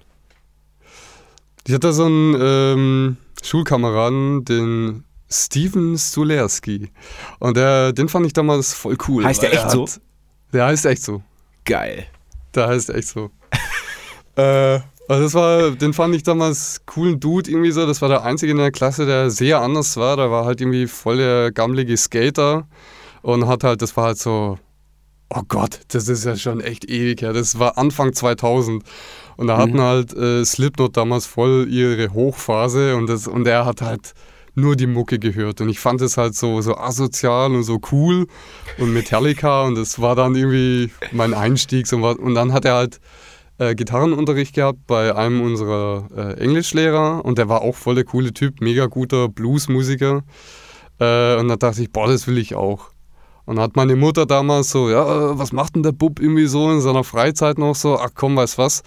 [1.66, 6.90] Ich hatte so einen ähm, Schulkameraden, den Steven Stulerski.
[7.38, 9.24] Und der, den fand ich damals voll cool.
[9.24, 9.86] Heißt der echt hat, so?
[10.52, 11.22] Der heißt echt so.
[11.64, 12.06] Geil.
[12.54, 13.30] Der heißt echt so.
[14.36, 17.84] Äh, also das war, den fand ich damals coolen Dude irgendwie so.
[17.84, 20.16] Das war der einzige in der Klasse, der sehr anders war.
[20.16, 22.68] Der war halt irgendwie voll der gammelige Skater
[23.22, 24.58] und hat halt, das war halt so,
[25.30, 27.32] oh Gott, das ist ja schon echt ewig her.
[27.32, 28.84] Das war Anfang 2000
[29.36, 29.60] und da mhm.
[29.60, 34.14] hatten halt äh, Slipknot damals voll ihre Hochphase und, das, und er hat halt
[34.54, 35.60] nur die Mucke gehört.
[35.60, 38.26] Und ich fand es halt so, so asozial und so cool
[38.78, 41.90] und Metallica und das war dann irgendwie mein Einstieg.
[41.92, 43.00] Und dann hat er halt
[43.60, 48.32] äh, Gitarrenunterricht gehabt bei einem unserer äh, Englischlehrer und der war auch voll der coole
[48.32, 50.22] Typ, mega guter Bluesmusiker.
[50.98, 52.90] Äh, und da dachte ich, boah, das will ich auch.
[53.44, 56.80] Und hat meine Mutter damals so, ja, was macht denn der Bub irgendwie so in
[56.80, 57.98] seiner Freizeit noch so?
[57.98, 58.82] Ach komm, weißt was?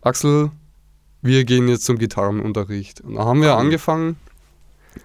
[0.00, 0.50] Axel,
[1.22, 3.00] wir gehen jetzt zum Gitarrenunterricht.
[3.02, 4.16] Und da haben wir angefangen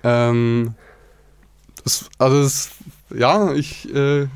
[0.04, 0.76] ähm,
[1.84, 2.72] das, also das,
[3.14, 4.28] ja, ich äh,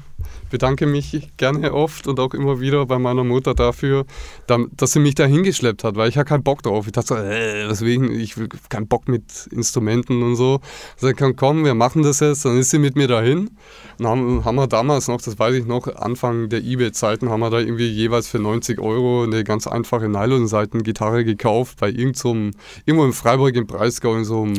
[0.56, 4.06] bedanke mich gerne oft und auch immer wieder bei meiner Mutter dafür,
[4.48, 6.86] dass sie mich da hingeschleppt hat, weil ich hatte keinen Bock drauf.
[6.86, 10.62] Ich dachte so, äh, deswegen, ich will keinen Bock mit Instrumenten und so.
[10.96, 12.46] Sie also kann komm, wir machen das jetzt.
[12.46, 13.52] Dann ist sie mit mir dahin.
[14.00, 17.50] Und haben, haben wir damals noch, das weiß ich noch, Anfang der Ebay-Zeiten, haben wir
[17.50, 22.52] da irgendwie jeweils für 90 Euro eine ganz einfache Nylon-Seiten-Gitarre gekauft bei irgendeinem,
[22.86, 24.56] irgendwo in Freiburg im Breisgau in so einem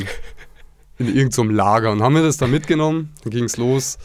[0.98, 3.14] in irgendeinem Lager und haben wir das da mitgenommen.
[3.22, 3.98] Dann ging es los.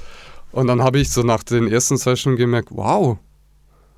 [0.52, 3.18] Und dann habe ich so nach den ersten Sessions gemerkt, wow,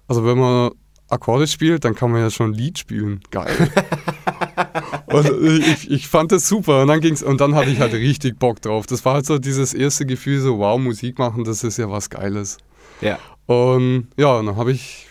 [0.08, 0.72] also wenn man
[1.10, 3.22] Akkorde spielt, dann kann man ja schon ein Lied spielen.
[3.32, 3.54] Geil.
[5.08, 6.82] und ich, ich fand das super.
[6.82, 8.86] Und dann ging's, und dann hatte ich halt richtig Bock drauf.
[8.86, 12.10] Das war halt so dieses erste Gefühl, so wow, Musik machen, das ist ja was
[12.10, 12.58] Geiles.
[13.02, 13.20] Ja.
[13.46, 15.08] Und ja, dann habe ich,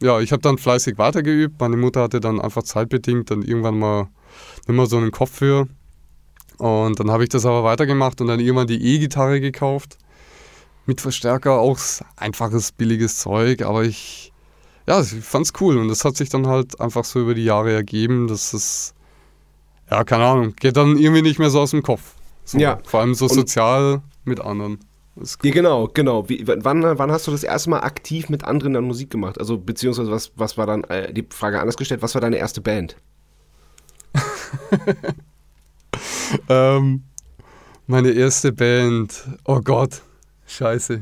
[0.00, 1.58] ja, ich habe dann fleißig weitergeübt.
[1.60, 4.08] Meine Mutter hatte dann einfach zeitbedingt dann irgendwann mal
[4.66, 5.68] nicht mehr so einen Kopf für.
[6.58, 9.98] Und dann habe ich das aber weitergemacht und dann irgendwann die E-Gitarre gekauft.
[10.86, 11.78] Mit Verstärker, auch
[12.16, 14.32] einfaches, billiges Zeug, aber ich,
[14.86, 17.72] ja, ich fand's cool und das hat sich dann halt einfach so über die Jahre
[17.72, 18.94] ergeben, dass es,
[19.90, 22.14] ja, keine Ahnung, geht dann irgendwie nicht mehr so aus dem Kopf.
[22.44, 22.78] So, ja.
[22.84, 24.78] Vor allem so sozial mit anderen.
[25.16, 26.28] Ja, genau, genau.
[26.28, 29.40] Wie, wann, wann hast du das erste Mal aktiv mit anderen dann Musik gemacht?
[29.40, 32.60] Also, beziehungsweise, was, was war dann, äh, die Frage anders gestellt, was war deine erste
[32.60, 32.96] Band?
[36.48, 37.02] ähm,
[37.86, 39.24] meine erste Band.
[39.44, 40.02] Oh Gott,
[40.46, 41.00] scheiße.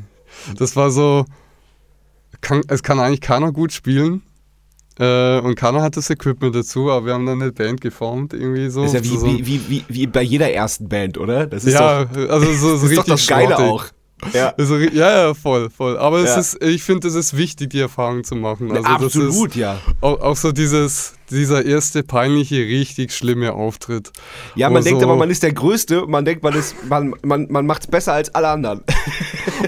[0.57, 1.25] Das war so,
[2.41, 4.23] kann, es kann eigentlich keiner gut spielen.
[4.99, 8.71] Äh, und keiner hat das Equipment dazu, aber wir haben dann eine Band geformt, irgendwie
[8.71, 8.83] so.
[8.83, 11.49] Das ist ja wie, so wie, wie, wie, wie bei jeder ersten Band, oder?
[11.49, 13.87] Das ist ja, doch, also so, so das ist doch das Geile auch.
[14.33, 14.55] Ja.
[14.59, 15.99] Also, ja, ja, voll, voll.
[15.99, 16.25] Aber ja.
[16.25, 18.71] es ist, ich finde, es ist wichtig, die Erfahrung zu machen.
[18.71, 19.79] Also, Absolut, ist ja.
[20.01, 24.13] Auch, auch, so dieses, dieser erste peinliche, richtig schlimme Auftritt.
[24.55, 26.07] Ja, man denkt so, aber, man ist der Größte.
[26.07, 28.83] Man denkt, man, ist, man, man, man macht es besser als alle anderen.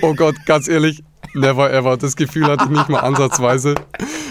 [0.03, 1.03] Oh Gott, ganz ehrlich,
[1.35, 1.97] never ever.
[1.97, 3.75] Das Gefühl hatte ich nicht mal ansatzweise.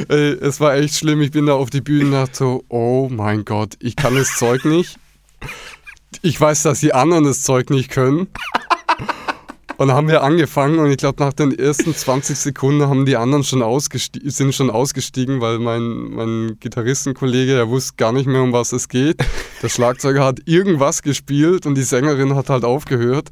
[0.10, 1.22] es war echt schlimm.
[1.22, 4.36] Ich bin da auf die Bühne und dachte so, oh mein Gott, ich kann das
[4.38, 4.98] Zeug nicht.
[6.22, 8.28] Ich weiß, dass die anderen das Zeug nicht können.
[9.78, 13.18] Und dann haben wir angefangen und ich glaube, nach den ersten 20 Sekunden haben die
[13.18, 18.54] anderen schon sind schon ausgestiegen, weil mein, mein Gitarristenkollege, der wusste gar nicht mehr, um
[18.54, 19.18] was es geht.
[19.62, 23.30] Der Schlagzeuger hat irgendwas gespielt und die Sängerin hat halt aufgehört.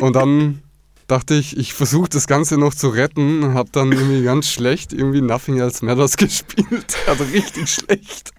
[0.00, 0.62] Und dann
[1.06, 4.92] dachte ich, ich versuche das Ganze noch zu retten und habe dann irgendwie ganz schlecht
[4.92, 6.96] irgendwie Nothing Else Matters gespielt.
[7.06, 8.32] Also richtig schlecht.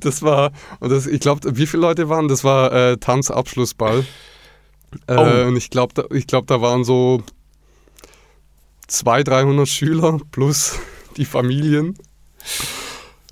[0.00, 2.28] Das war, und das, ich glaube, wie viele Leute waren?
[2.28, 4.04] Das war äh, Tanzabschlussball.
[5.06, 5.48] Äh, oh.
[5.48, 7.22] Und ich glaube, da, glaub, da waren so
[8.88, 10.78] 200, 300 Schüler plus
[11.16, 11.96] die Familien.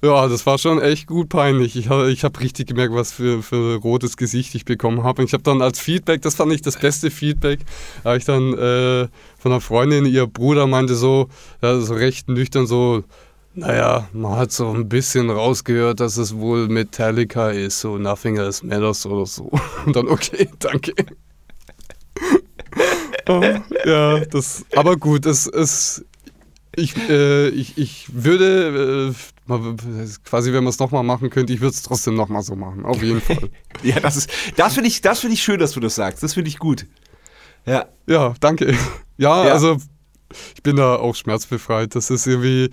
[0.05, 1.77] Ja, das war schon echt gut peinlich.
[1.77, 5.22] Ich habe ich hab richtig gemerkt, was für, für rotes Gesicht ich bekommen habe.
[5.22, 7.61] Und ich habe dann als Feedback, das fand ich das beste Feedback,
[8.03, 9.07] habe ich dann äh,
[9.38, 11.29] von einer Freundin, ihr Bruder meinte so,
[11.62, 13.05] ja, so recht nüchtern so,
[13.55, 18.66] naja, man hat so ein bisschen rausgehört, dass es wohl Metallica ist, so Nothing Else
[18.66, 19.53] Matters oder so.
[19.87, 20.94] Und dann, okay, danke.
[23.29, 23.42] oh,
[23.85, 26.05] ja, das, aber gut, es, es,
[26.75, 31.75] ich, äh, ich, ich würde, äh, quasi, wenn man es nochmal machen könnte, ich würde
[31.75, 33.51] es trotzdem nochmal so machen, auf jeden Fall.
[33.83, 36.22] ja, das ist, das finde ich, das finde ich schön, dass du das sagst.
[36.22, 36.87] Das finde ich gut.
[37.66, 37.87] Ja.
[38.07, 38.75] Ja, danke.
[39.18, 39.77] Ja, ja, also
[40.55, 41.94] ich bin da auch schmerzbefreit.
[41.94, 42.70] Das ist irgendwie,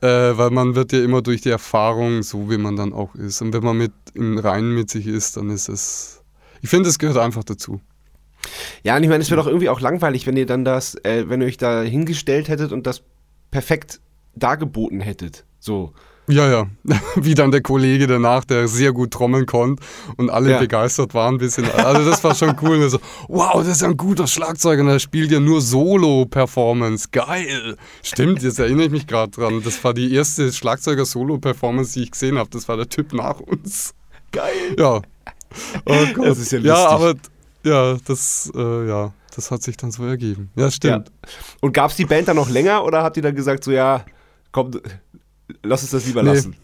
[0.00, 3.42] äh, weil man wird ja immer durch die Erfahrung so, wie man dann auch ist.
[3.42, 6.22] Und wenn man mit im Reinen mit sich ist, dann ist es.
[6.60, 7.80] Ich finde, es gehört einfach dazu.
[8.82, 11.28] Ja, und ich meine, es wäre doch irgendwie auch langweilig, wenn ihr dann das, äh,
[11.28, 13.02] wenn ihr euch da hingestellt hättet und das
[13.50, 14.00] perfekt
[14.34, 15.44] dargeboten hättet.
[15.58, 15.92] So.
[16.28, 16.66] Ja, ja.
[17.16, 19.82] Wie dann der Kollege danach, der sehr gut trommeln konnte
[20.16, 20.58] und alle ja.
[20.58, 21.68] begeistert waren ein bisschen.
[21.70, 22.88] Also das war schon cool.
[22.88, 27.08] So, wow, das ist ein guter Schlagzeuger und er spielt ja nur Solo-Performance.
[27.10, 27.76] Geil.
[28.02, 29.62] Stimmt, jetzt erinnere ich mich gerade dran.
[29.64, 32.48] Das war die erste Schlagzeuger-Solo-Performance, die ich gesehen habe.
[32.50, 33.94] Das war der Typ nach uns.
[34.30, 34.76] Geil.
[34.78, 35.02] Ja.
[35.84, 36.26] Oh Gott.
[36.26, 36.64] Das ist ja lustig.
[36.64, 37.14] Ja, aber
[37.64, 40.50] ja, das, äh, ja das hat sich dann so ergeben.
[40.56, 41.08] Ja, stimmt.
[41.08, 41.28] Ja.
[41.60, 44.04] Und gab es die Band dann noch länger oder habt ihr dann gesagt, so ja,
[44.50, 44.72] komm,
[45.62, 46.30] lass uns das lieber nee.
[46.30, 46.56] lassen?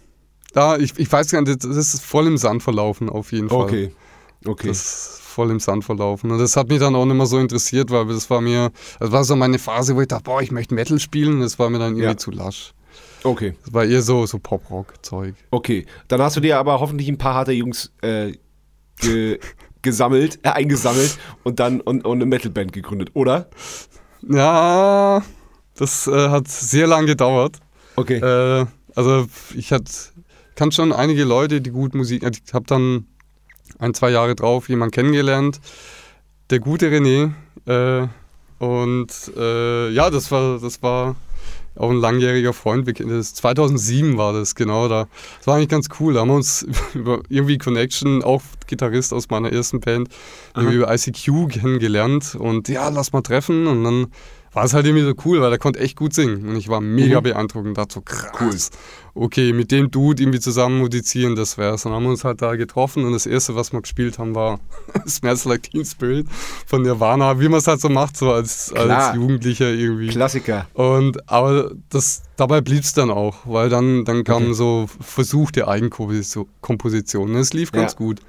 [0.52, 3.58] Da, ich, ich weiß gar nicht, das ist voll im Sand verlaufen, auf jeden Fall.
[3.58, 3.92] Okay.
[4.44, 4.68] Okay.
[4.68, 6.30] Das ist voll im Sand verlaufen.
[6.30, 9.12] Und das hat mich dann auch nicht mehr so interessiert, weil das war mir, das
[9.12, 11.34] war so meine Phase, wo ich dachte, boah, ich möchte Metal spielen.
[11.34, 12.16] Und das war mir dann irgendwie ja.
[12.16, 12.72] zu lasch.
[13.24, 13.54] Okay.
[13.64, 15.34] Das war eher so, so Pop-Rock-Zeug.
[15.50, 15.87] Okay.
[16.06, 18.32] Dann hast du dir aber hoffentlich ein paar harte Jungs äh,
[19.00, 19.38] ge
[19.82, 23.48] gesammelt, äh, eingesammelt und dann und, und eine Metalband gegründet, oder?
[24.28, 25.22] Ja,
[25.76, 27.56] das äh, hat sehr lange gedauert.
[27.96, 28.18] Okay.
[28.18, 29.92] Äh, also ich hatte,
[30.54, 33.06] kann schon einige Leute, die gut Musik, äh, ich habe dann
[33.78, 35.60] ein, zwei Jahre drauf jemanden kennengelernt,
[36.50, 37.32] der gute René.
[37.66, 38.08] Äh,
[38.58, 41.14] und äh, ja, das war, das war
[41.78, 42.88] auch ein langjähriger Freund.
[43.00, 44.88] Das 2007 war das, genau.
[44.88, 45.06] Da.
[45.38, 46.14] Das war eigentlich ganz cool.
[46.14, 50.08] Da haben wir uns über irgendwie Connection, auch Gitarrist aus meiner ersten Band,
[50.56, 52.34] über ICQ kennengelernt.
[52.34, 53.66] Und ja, lass mal treffen.
[53.66, 54.06] Und dann
[54.52, 56.48] war es halt irgendwie so cool, weil er konnte echt gut singen.
[56.48, 57.24] Und ich war mega mhm.
[57.24, 58.70] beeindruckt und dachte so, krass.
[58.70, 58.78] Cool.
[59.20, 61.85] Okay, mit dem Dude irgendwie zusammen musizieren, das wär's.
[61.85, 64.37] Und dann haben wir uns halt da getroffen und das erste, was wir gespielt haben,
[64.37, 64.61] war
[65.09, 66.28] Smells Like Teen Spirit
[66.66, 70.07] von Nirvana, wie man es halt so macht, so als, als Jugendlicher irgendwie.
[70.07, 70.68] Klassiker.
[70.72, 74.54] Und aber das, dabei blieb es dann auch, weil dann, dann kam okay.
[74.54, 77.35] so versuchte Eigenkomposition.
[77.35, 77.98] Es lief ganz ja.
[77.98, 78.20] gut.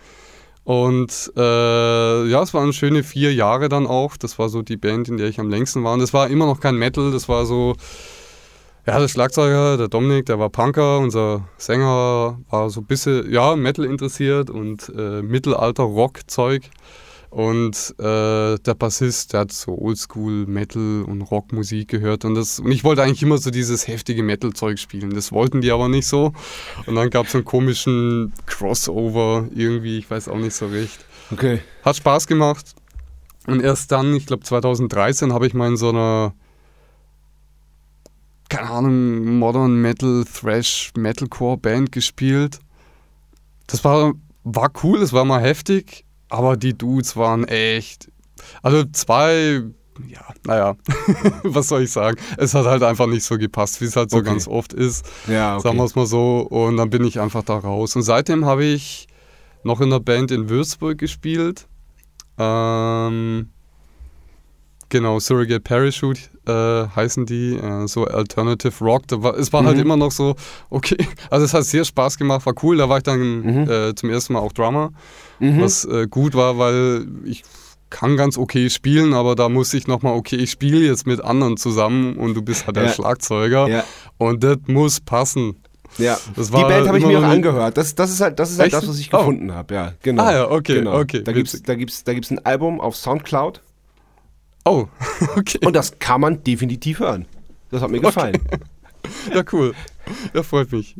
[0.63, 4.17] Und äh, ja, es waren schöne vier Jahre dann auch.
[4.17, 5.93] Das war so die Band, in der ich am längsten war.
[5.93, 7.75] Und das war immer noch kein Metal, das war so.
[8.89, 13.55] Ja, der Schlagzeuger, der Dominik, der war Punker, unser Sänger war so ein bisschen, ja,
[13.55, 16.63] Metal interessiert und äh, Mittelalter-Rock-Zeug.
[17.29, 22.71] Und äh, der Bassist, der hat so Oldschool Metal und Rockmusik gehört und das und
[22.71, 25.13] ich wollte eigentlich immer so dieses heftige Metal-Zeug spielen.
[25.13, 26.33] Das wollten die aber nicht so.
[26.87, 31.05] Und dann gab es so einen komischen Crossover irgendwie, ich weiß auch nicht so recht.
[31.31, 31.59] Okay.
[31.83, 32.73] Hat Spaß gemacht.
[33.45, 36.33] Und erst dann, ich glaube 2013, habe ich mal in so einer
[38.49, 42.59] keine Ahnung, Modern Metal, Thrash, Metalcore Band gespielt.
[43.67, 48.11] Das war, war cool, es war mal heftig, aber die Dudes waren echt.
[48.63, 49.63] Also zwei,
[50.07, 50.75] ja, naja,
[51.43, 52.17] was soll ich sagen?
[52.37, 54.27] Es hat halt einfach nicht so gepasst, wie es halt so okay.
[54.27, 55.05] ganz oft ist.
[55.27, 55.63] Ja, okay.
[55.63, 56.39] Sagen wir es mal so.
[56.39, 57.95] Und dann bin ich einfach da raus.
[57.95, 59.07] Und seitdem habe ich
[59.63, 61.67] noch in der Band in Würzburg gespielt.
[62.37, 63.49] Ähm,
[64.87, 69.03] genau, Surrogate Parachute äh, heißen die, äh, so Alternative Rock.
[69.11, 69.77] War, es war halt mhm.
[69.77, 70.35] halt immer noch so,
[70.69, 70.97] okay,
[71.29, 72.77] also es hat sehr Spaß gemacht, war cool.
[72.77, 73.69] Da war ich dann mhm.
[73.69, 74.91] äh, zum ersten Mal auch Drummer
[75.39, 75.61] mhm.
[75.61, 77.43] was äh, gut war, weil ich
[77.89, 81.57] kann ganz okay spielen, aber da muss ich nochmal, okay, ich spiele jetzt mit anderen
[81.57, 82.89] zusammen und du bist halt der ja.
[82.93, 83.83] Schlagzeuger ja.
[84.17, 85.55] und das muss passen.
[85.97, 87.75] Ja, die Band habe ich mir auch angehört.
[87.75, 89.17] Das, das ist halt, das, ist halt das, was ich oh.
[89.17, 89.73] gefunden habe.
[89.73, 90.23] Ja, genau.
[90.23, 90.99] Ah ja, okay, genau.
[90.99, 91.23] okay.
[91.23, 93.61] Da gibt es da gibt's, da gibt's ein Album auf Soundcloud.
[94.69, 94.87] Oh,
[95.35, 95.59] okay.
[95.65, 97.25] Und das kann man definitiv hören.
[97.71, 98.35] Das hat mir gefallen.
[98.45, 98.59] Okay.
[99.33, 99.73] Ja, cool.
[100.33, 100.95] Ja, freut mich.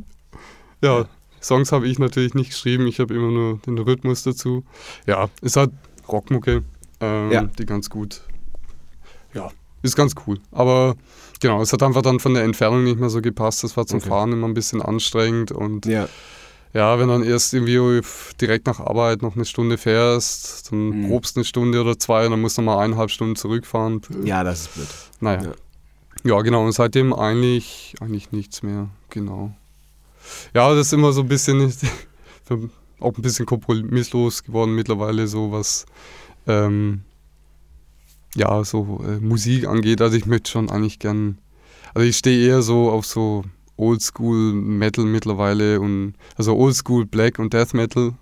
[0.81, 1.05] Ja,
[1.41, 4.63] Songs habe ich natürlich nicht geschrieben, ich habe immer nur den Rhythmus dazu.
[5.05, 5.71] Ja, ist halt
[6.07, 6.63] Rockmucke,
[7.01, 7.43] ähm, ja.
[7.43, 8.21] die ganz gut,
[9.33, 9.51] ja,
[9.83, 10.39] ist ganz cool.
[10.51, 10.95] Aber
[11.39, 13.63] genau, es hat einfach dann von der Entfernung nicht mehr so gepasst.
[13.63, 14.09] Das war zum okay.
[14.09, 16.07] Fahren immer ein bisschen anstrengend und ja.
[16.73, 18.01] Ja, wenn dann erst irgendwie
[18.39, 21.07] direkt nach Arbeit noch eine Stunde fährst, dann mhm.
[21.07, 24.01] probst eine Stunde oder zwei und dann musst du mal eineinhalb Stunden zurückfahren.
[24.23, 24.87] Ja, das ist blöd.
[25.19, 25.43] Naja.
[25.43, 25.51] Ja.
[26.35, 26.65] ja, genau.
[26.65, 28.89] Und seitdem eigentlich, eigentlich nichts mehr.
[29.09, 29.51] Genau.
[30.53, 31.73] Ja, das ist immer so ein bisschen,
[32.99, 35.87] auch ein bisschen kompromisslos geworden mittlerweile, so was
[36.45, 37.01] ähm,
[38.35, 40.01] ja, so äh, Musik angeht.
[40.01, 41.39] Also ich möchte schon eigentlich gern,
[41.93, 43.43] also ich stehe eher so auf so
[43.79, 48.13] Oldschool Metal mittlerweile und also Oldschool Black und Death Metal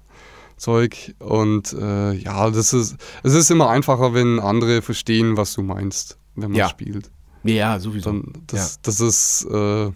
[0.57, 5.61] Zeug und äh, ja, das ist es ist immer einfacher, wenn andere verstehen, was du
[5.61, 6.69] meinst, wenn man ja.
[6.69, 7.11] spielt.
[7.43, 8.11] Ja, sowieso.
[8.11, 8.79] Dann, das, ja.
[8.81, 9.91] das ist äh,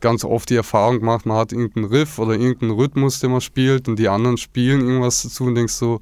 [0.00, 3.88] ganz oft die Erfahrung gemacht, man hat irgendeinen Riff oder irgendeinen Rhythmus, den man spielt
[3.88, 6.00] und die anderen spielen irgendwas dazu und denkst so,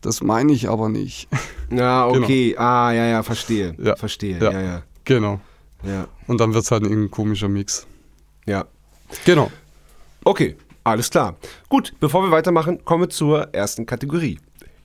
[0.00, 1.28] das meine ich aber nicht.
[1.70, 2.24] Ja, genau.
[2.24, 2.50] okay.
[2.50, 2.62] Genau.
[2.62, 3.74] Ah, ja, ja, verstehe.
[3.82, 3.96] Ja.
[3.96, 4.62] Verstehe, ja, ja.
[4.62, 4.82] ja.
[5.04, 5.40] Genau.
[5.86, 6.08] Ja.
[6.26, 7.86] Und dann wird es halt ein komischer Mix.
[8.46, 8.64] Ja.
[9.24, 9.50] Genau.
[10.24, 11.36] Okay, alles klar.
[11.68, 14.38] Gut, bevor wir weitermachen, kommen wir zur ersten Kategorie.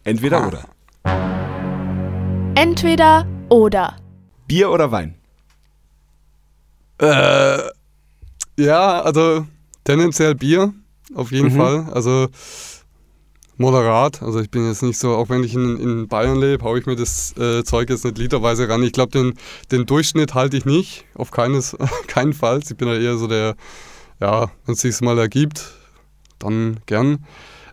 [0.03, 0.47] Entweder ah.
[0.47, 0.63] oder.
[2.55, 3.95] Entweder oder.
[4.47, 5.15] Bier oder Wein?
[6.99, 7.59] Äh,
[8.57, 9.45] ja, also
[9.83, 10.73] tendenziell Bier,
[11.15, 11.57] auf jeden mhm.
[11.57, 11.89] Fall.
[11.93, 12.27] Also
[13.59, 14.23] moderat.
[14.23, 16.85] Also ich bin jetzt nicht so, auch wenn ich in, in Bayern lebe, haue ich
[16.85, 18.81] mir das äh, Zeug jetzt nicht literweise ran.
[18.83, 19.33] Ich glaube, den,
[19.71, 22.59] den Durchschnitt halte ich nicht, auf keines, keinen Fall.
[22.63, 23.55] Ich bin da eher so der,
[24.19, 25.73] ja, wenn es sich mal ergibt,
[26.39, 27.25] dann gern.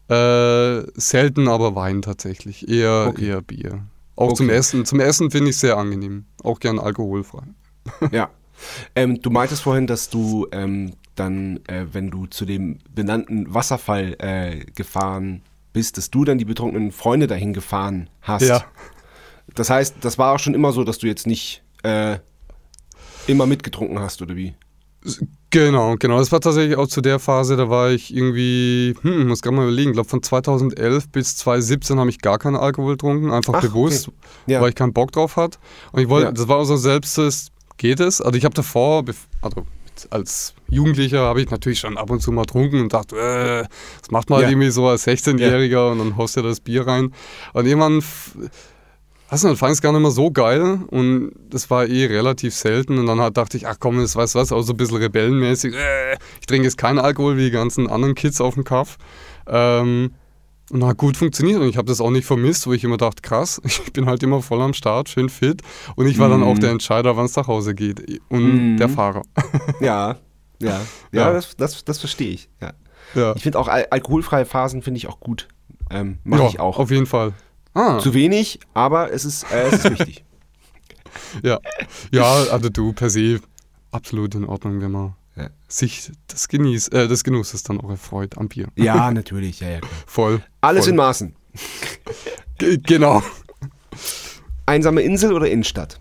[0.09, 3.27] Äh, selten aber Wein tatsächlich, eher, okay.
[3.27, 3.87] eher Bier.
[4.14, 4.37] Auch okay.
[4.37, 4.85] zum Essen.
[4.85, 6.27] Zum Essen finde ich sehr angenehm.
[6.42, 7.42] Auch gern alkoholfrei.
[8.12, 8.31] Ja.
[8.94, 14.16] Ähm, du meintest vorhin, dass du ähm, dann, äh, wenn du zu dem benannten Wasserfall
[14.18, 15.42] äh, gefahren
[15.76, 18.48] bist, dass du dann die betrunkenen Freunde dahin gefahren hast.
[18.48, 18.64] Ja.
[19.54, 22.16] Das heißt, das war auch schon immer so, dass du jetzt nicht äh,
[23.26, 24.54] immer mitgetrunken hast, oder wie?
[25.50, 26.18] Genau, genau.
[26.18, 29.64] Das war tatsächlich auch zu der Phase, da war ich irgendwie, hm, muss gerade mal
[29.64, 33.60] überlegen, ich glaube von 2011 bis 2017 habe ich gar keinen Alkohol getrunken, einfach Ach,
[33.60, 34.16] bewusst, okay.
[34.46, 34.62] ja.
[34.62, 35.58] weil ich keinen Bock drauf hatte.
[35.92, 36.32] Und ich wollte, ja.
[36.32, 37.20] das war auch so selbst,
[37.76, 38.22] geht es.
[38.22, 39.04] Also ich habe davor,
[39.42, 39.66] also
[40.08, 43.68] als Jugendlicher habe ich natürlich schon ab und zu mal getrunken und dachte, äh,
[44.00, 44.52] das macht man halt ja.
[44.52, 45.88] irgendwie so als 16-Jähriger ja.
[45.88, 47.12] und dann haust du das Bier rein.
[47.52, 48.02] Und irgendwann,
[49.31, 52.55] weißt du, fand ich es gar nicht mehr so geil und das war eh relativ
[52.55, 54.76] selten und dann halt dachte ich, ach komm, das weißt du was, auch so ein
[54.76, 58.64] bisschen rebellenmäßig, äh, ich trinke jetzt keinen Alkohol wie die ganzen anderen Kids auf dem
[58.64, 58.96] Kaff.
[59.46, 60.11] Ähm,
[60.72, 63.22] und hat gut funktioniert und ich habe das auch nicht vermisst, wo ich immer dachte,
[63.22, 65.62] krass, ich bin halt immer voll am Start, schön fit
[65.94, 66.33] und ich war mm.
[66.33, 66.61] dann auch mhm.
[66.61, 68.76] der Entscheider, wann es nach Hause geht und mm.
[68.76, 69.22] der Fahrer.
[69.81, 70.16] Ja,
[70.60, 70.80] ja,
[71.12, 71.32] ja, ja.
[71.32, 72.48] das, das, das verstehe ich.
[72.60, 72.72] Ja.
[73.14, 73.34] ja.
[73.36, 75.48] Ich finde auch al alkoholfreie Phasen finde ich auch gut.
[75.90, 76.78] Ähm, Mache ja, ich auch.
[76.78, 77.32] Auf jeden Fall.
[77.74, 77.98] Ah.
[77.98, 80.24] Zu wenig, aber es ist, äh, es ist wichtig.
[81.42, 81.60] ja.
[82.10, 83.40] ja, also du per se
[83.90, 85.50] absolut in Ordnung, wenn man ja.
[85.68, 88.68] sich des, Genieß, äh, des Genusses dann auch erfreut am Bier.
[88.76, 89.78] Ja, natürlich, ja, ja.
[89.80, 89.92] Klar.
[90.06, 90.42] Voll.
[90.60, 90.90] Alles voll.
[90.90, 91.36] in Maßen.
[92.58, 93.22] G genau.
[94.64, 96.00] Einsame Insel oder Innenstadt?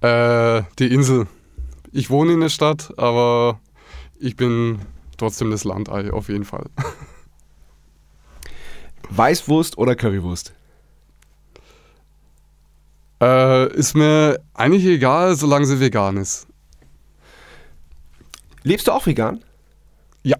[0.00, 1.26] Äh, die Insel.
[1.96, 3.60] Ich wohne in der Stadt, aber
[4.18, 4.80] ich bin
[5.16, 6.68] trotzdem das Landei, auf jeden Fall.
[9.10, 10.52] Weißwurst oder Currywurst?
[13.22, 16.48] Äh, ist mir eigentlich egal, solange sie vegan ist.
[18.64, 19.44] Lebst du auch vegan?
[20.24, 20.36] Ja.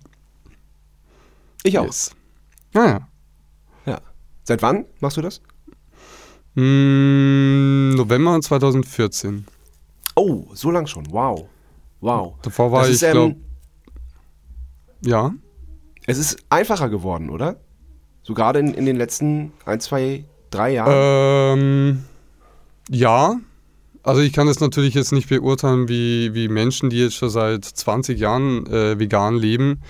[1.62, 1.84] Ich auch.
[1.84, 2.16] Yes.
[2.72, 3.06] Naja.
[3.86, 4.00] Ja.
[4.42, 5.40] Seit wann machst du das?
[6.56, 9.46] Mm, November 2014.
[10.14, 11.10] Oh, so lang schon.
[11.10, 11.46] Wow.
[12.00, 12.34] Wow.
[12.42, 13.36] Davor war das ich, ähm,
[15.00, 15.32] ja.
[16.06, 17.56] Es ist einfacher geworden, oder?
[18.22, 21.58] So gerade in, in den letzten ein, zwei, drei Jahren?
[21.58, 22.04] Ähm,
[22.90, 23.38] ja,
[24.02, 27.64] also ich kann das natürlich jetzt nicht beurteilen wie, wie Menschen, die jetzt schon seit
[27.64, 29.80] 20 Jahren äh, vegan leben.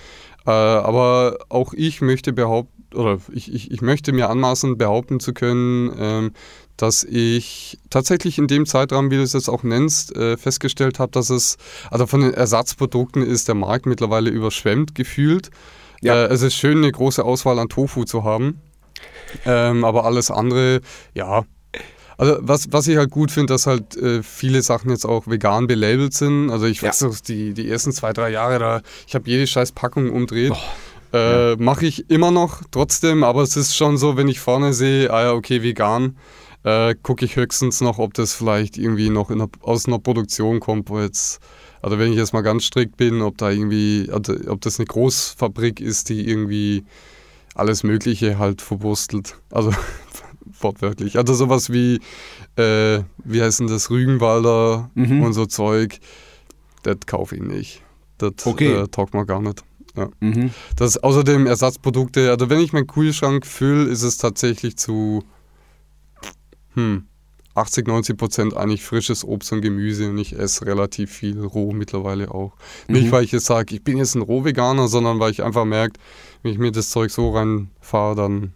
[0.45, 5.33] Äh, aber auch ich möchte behaupten, oder ich, ich, ich möchte mir anmaßen, behaupten zu
[5.33, 6.31] können, ähm,
[6.77, 11.11] dass ich tatsächlich in dem Zeitraum, wie du es jetzt auch nennst, äh, festgestellt habe,
[11.11, 11.57] dass es,
[11.89, 15.49] also von den Ersatzprodukten ist der Markt mittlerweile überschwemmt gefühlt.
[16.01, 16.25] Ja.
[16.25, 18.61] Äh, es ist schön, eine große Auswahl an Tofu zu haben.
[19.45, 20.81] Ähm, aber alles andere,
[21.13, 21.45] ja,
[22.17, 25.67] also was, was ich halt gut finde, dass halt äh, viele Sachen jetzt auch vegan
[25.67, 26.49] belabelt sind.
[26.49, 29.73] Also ich weiß noch, die, die ersten zwei, drei Jahre, da ich habe jede scheiß
[29.73, 30.53] Packung umdreht.
[30.53, 31.55] Oh, äh, ja.
[31.57, 35.23] Mache ich immer noch trotzdem, aber es ist schon so, wenn ich vorne sehe, ah
[35.23, 36.17] ja, okay, vegan,
[36.65, 40.89] äh, gucke ich höchstens noch, ob das vielleicht irgendwie noch einer, aus einer Produktion kommt,
[40.89, 41.39] wo jetzt,
[41.81, 44.87] also wenn ich jetzt mal ganz strikt bin, ob da irgendwie, also ob das eine
[44.87, 46.83] Großfabrik ist, die irgendwie
[47.53, 49.37] alles Mögliche halt verwurstelt.
[49.51, 49.71] Also
[50.59, 51.17] wortwörtlich.
[51.17, 51.99] Also sowas wie,
[52.55, 55.21] äh, wie heißt denn das, Rügenwalder mhm.
[55.21, 55.99] und so Zeug,
[56.81, 57.83] das kaufe ich nicht.
[58.17, 58.73] Das okay.
[58.73, 59.63] äh, taugt mir gar nicht.
[59.95, 60.09] Ja.
[60.19, 60.49] Mhm.
[60.75, 65.23] Das außerdem Ersatzprodukte, also wenn ich meinen Kühlschrank fülle, ist es tatsächlich zu
[66.75, 67.07] hm,
[67.55, 72.31] 80, 90 Prozent eigentlich frisches Obst und Gemüse und ich esse relativ viel roh mittlerweile
[72.31, 72.53] auch.
[72.87, 72.95] Mhm.
[72.95, 75.99] Nicht, weil ich jetzt sage, ich bin jetzt ein Rohveganer, sondern weil ich einfach merke,
[76.43, 78.53] wenn ich mir das Zeug so reinfahre, dann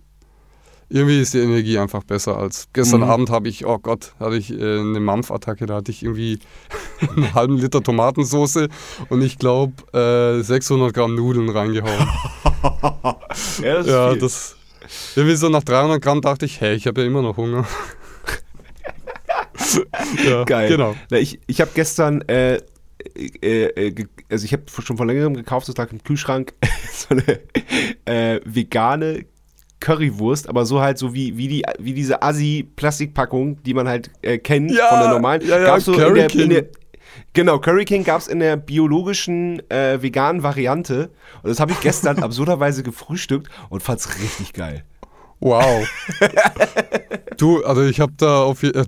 [0.89, 3.09] irgendwie ist die Energie einfach besser als gestern mhm.
[3.09, 6.39] Abend habe ich, oh Gott, hatte ich äh, eine Mampfattacke, da hatte ich irgendwie
[7.15, 8.67] einen halben Liter Tomatensauce
[9.09, 11.93] und ich glaube äh, 600 Gramm Nudeln reingehauen.
[13.61, 14.55] ja, das ist ja, das
[15.15, 17.65] irgendwie so nach 300 Gramm dachte ich, hey, ich habe ja immer noch Hunger.
[20.25, 20.69] ja, Geil.
[20.69, 20.95] Genau.
[21.09, 22.59] Na, ich ich habe gestern äh,
[23.41, 26.53] äh, äh also ich habe schon vor längerem gekauft, das lag im Kühlschrank,
[26.93, 27.39] so eine
[28.05, 29.25] äh, vegane
[29.79, 34.37] Currywurst, aber so halt so wie, wie, die, wie diese Assi-Plastikpackung, die man halt äh,
[34.37, 35.41] kennt ja, von der normalen.
[35.47, 36.65] Ja, ja, gab's so Curry in der, in der,
[37.33, 41.11] Genau, Curry King gab es in der biologischen äh, veganen Variante.
[41.43, 44.83] Und das habe ich gestern absurderweise gefrühstückt und fand es richtig geil.
[45.39, 45.87] Wow.
[47.37, 48.85] du, also ich habe da auf jeden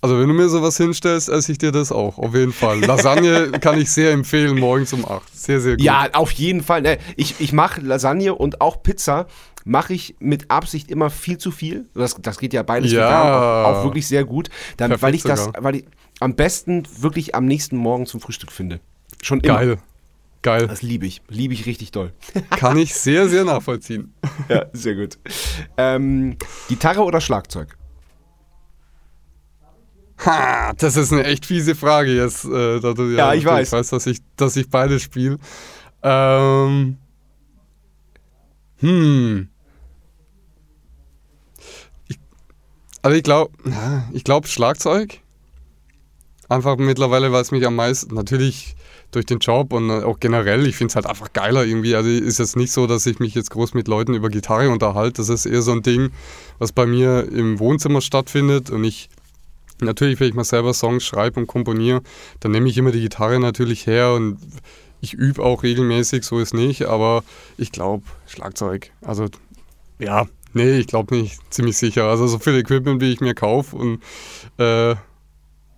[0.00, 2.80] also wenn du mir sowas hinstellst, esse ich dir das auch, auf jeden Fall.
[2.84, 5.22] Lasagne kann ich sehr empfehlen, morgens um 8.
[5.36, 5.82] Sehr, sehr gut.
[5.82, 6.82] Ja, auf jeden Fall.
[6.82, 9.26] Ne, ich, ich mache Lasagne und auch Pizza
[9.64, 11.86] mache ich mit Absicht immer viel zu viel.
[11.94, 13.64] Das, das geht ja beides ja.
[13.64, 14.48] auch, auch, wirklich sehr gut.
[14.76, 15.84] Dann, weil ich das, weil ich
[16.20, 18.80] am besten wirklich am nächsten Morgen zum Frühstück finde.
[19.22, 19.54] Schon immer.
[19.54, 19.78] Geil.
[20.42, 20.68] Geil.
[20.68, 21.20] Das liebe ich.
[21.28, 22.12] Liebe ich richtig doll.
[22.50, 24.14] Kann ich sehr, sehr nachvollziehen.
[24.48, 25.18] ja, sehr gut.
[25.76, 26.36] Ähm,
[26.68, 27.77] Gitarre oder Schlagzeug?
[30.24, 32.44] Ha, das ist eine echt fiese Frage jetzt.
[32.44, 33.72] Äh, da du ja, ja ich weiß.
[33.72, 35.38] weiß, dass ich, dass ich beide spiele.
[36.02, 36.96] Ähm,
[38.78, 39.48] hm.
[42.08, 42.18] Ich,
[43.02, 43.52] also ich glaube,
[44.12, 45.20] ich glaube Schlagzeug.
[46.48, 48.74] Einfach mittlerweile, weil es mich am meisten, natürlich
[49.10, 51.94] durch den Job und auch generell, ich finde es halt einfach geiler irgendwie.
[51.94, 55.18] Also ist jetzt nicht so, dass ich mich jetzt groß mit Leuten über Gitarre unterhalte.
[55.18, 56.10] Das ist eher so ein Ding,
[56.58, 59.10] was bei mir im Wohnzimmer stattfindet und ich
[59.80, 62.02] Natürlich, wenn ich mal selber Songs schreibe und komponiere,
[62.40, 64.38] dann nehme ich immer die Gitarre natürlich her und
[65.00, 67.22] ich übe auch regelmäßig, so ist nicht, aber
[67.56, 68.90] ich glaube Schlagzeug.
[69.00, 69.26] Also
[69.98, 72.04] ja, nee, ich glaube nicht, ziemlich sicher.
[72.04, 74.02] Also so viel Equipment, wie ich mir kaufe und
[74.58, 74.96] äh,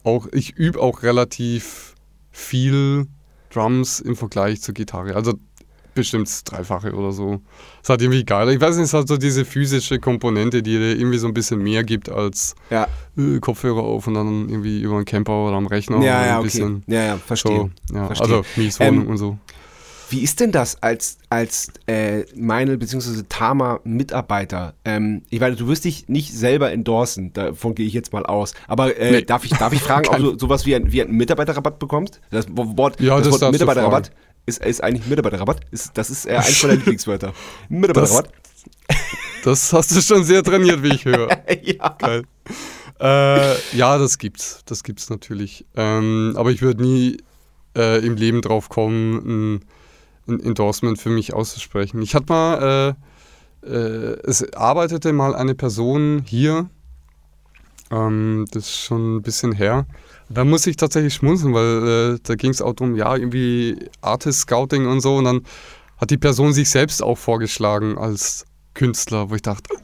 [0.02, 1.94] auch ich übe auch relativ
[2.30, 3.06] viel
[3.50, 5.14] Drums im Vergleich zur Gitarre.
[5.14, 5.34] Also
[6.00, 7.40] bestimmt das Dreifache oder so.
[7.82, 8.48] Es hat irgendwie geil.
[8.50, 11.62] Ich weiß nicht, es hat so diese physische Komponente, die dir irgendwie so ein bisschen
[11.62, 12.88] mehr gibt als ja.
[13.16, 15.98] äh, Kopfhörer auf und dann irgendwie über einen Camper oder am Rechner.
[15.98, 16.44] Ja, ja, ein okay.
[16.44, 16.82] bisschen.
[16.86, 17.70] Ja, ja, verstehe.
[17.86, 18.36] So, ja, verstehe.
[18.36, 19.38] Also Mieswohnung ähm, und so.
[20.10, 23.22] Wie ist denn das als, als äh, Meinl bzw.
[23.28, 24.74] Tama Mitarbeiter?
[24.84, 28.54] Ähm, ich meine, du wirst dich nicht selber endorsen, davon gehe ich jetzt mal aus.
[28.66, 29.22] Aber äh, nee.
[29.22, 32.20] darf, ich, darf ich fragen, ob du sowas wie, ein, wie einen Mitarbeiterrabatt bekommst?
[32.30, 34.10] Das Wort, ja, das, das Wort Mitarbeiterrabatt
[34.46, 35.60] ist, ist eigentlich Mitarbeiterrabatt.
[35.70, 37.32] Ist, das ist äh, eins meiner Lieblingswörter.
[37.68, 38.32] Mitarbeiterrabatt.
[38.88, 38.96] Das,
[39.44, 41.28] das, hast du schon sehr trainiert, wie ich höre.
[41.62, 41.96] ja.
[41.98, 42.24] Geil.
[43.00, 44.62] Äh, ja, das gibt's.
[44.66, 45.64] Das gibt's natürlich.
[45.76, 47.16] Ähm, aber ich würde nie
[47.76, 49.60] äh, im Leben drauf kommen, ein,
[50.28, 52.02] ein, Endorsement für mich auszusprechen.
[52.02, 52.96] Ich hatte mal,
[53.64, 56.68] äh, äh, es arbeitete mal eine Person hier,
[57.90, 59.86] ähm, das ist schon ein bisschen her,
[60.30, 64.42] da muss ich tatsächlich schmunzeln, weil äh, da ging es auch darum, ja, irgendwie Artist
[64.42, 65.16] Scouting und so.
[65.16, 65.42] Und dann
[65.96, 69.74] hat die Person sich selbst auch vorgeschlagen als Künstler, wo ich dachte,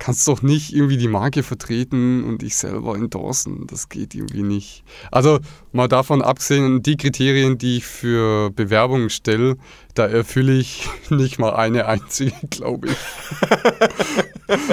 [0.00, 3.68] kannst doch nicht irgendwie die Marke vertreten und dich selber endorsen.
[3.68, 4.82] Das geht irgendwie nicht.
[5.12, 5.38] Also
[5.70, 9.56] mal davon abgesehen, die Kriterien, die ich für Bewerbungen stelle,
[9.94, 12.96] da erfülle ich nicht mal eine einzige, glaube ich.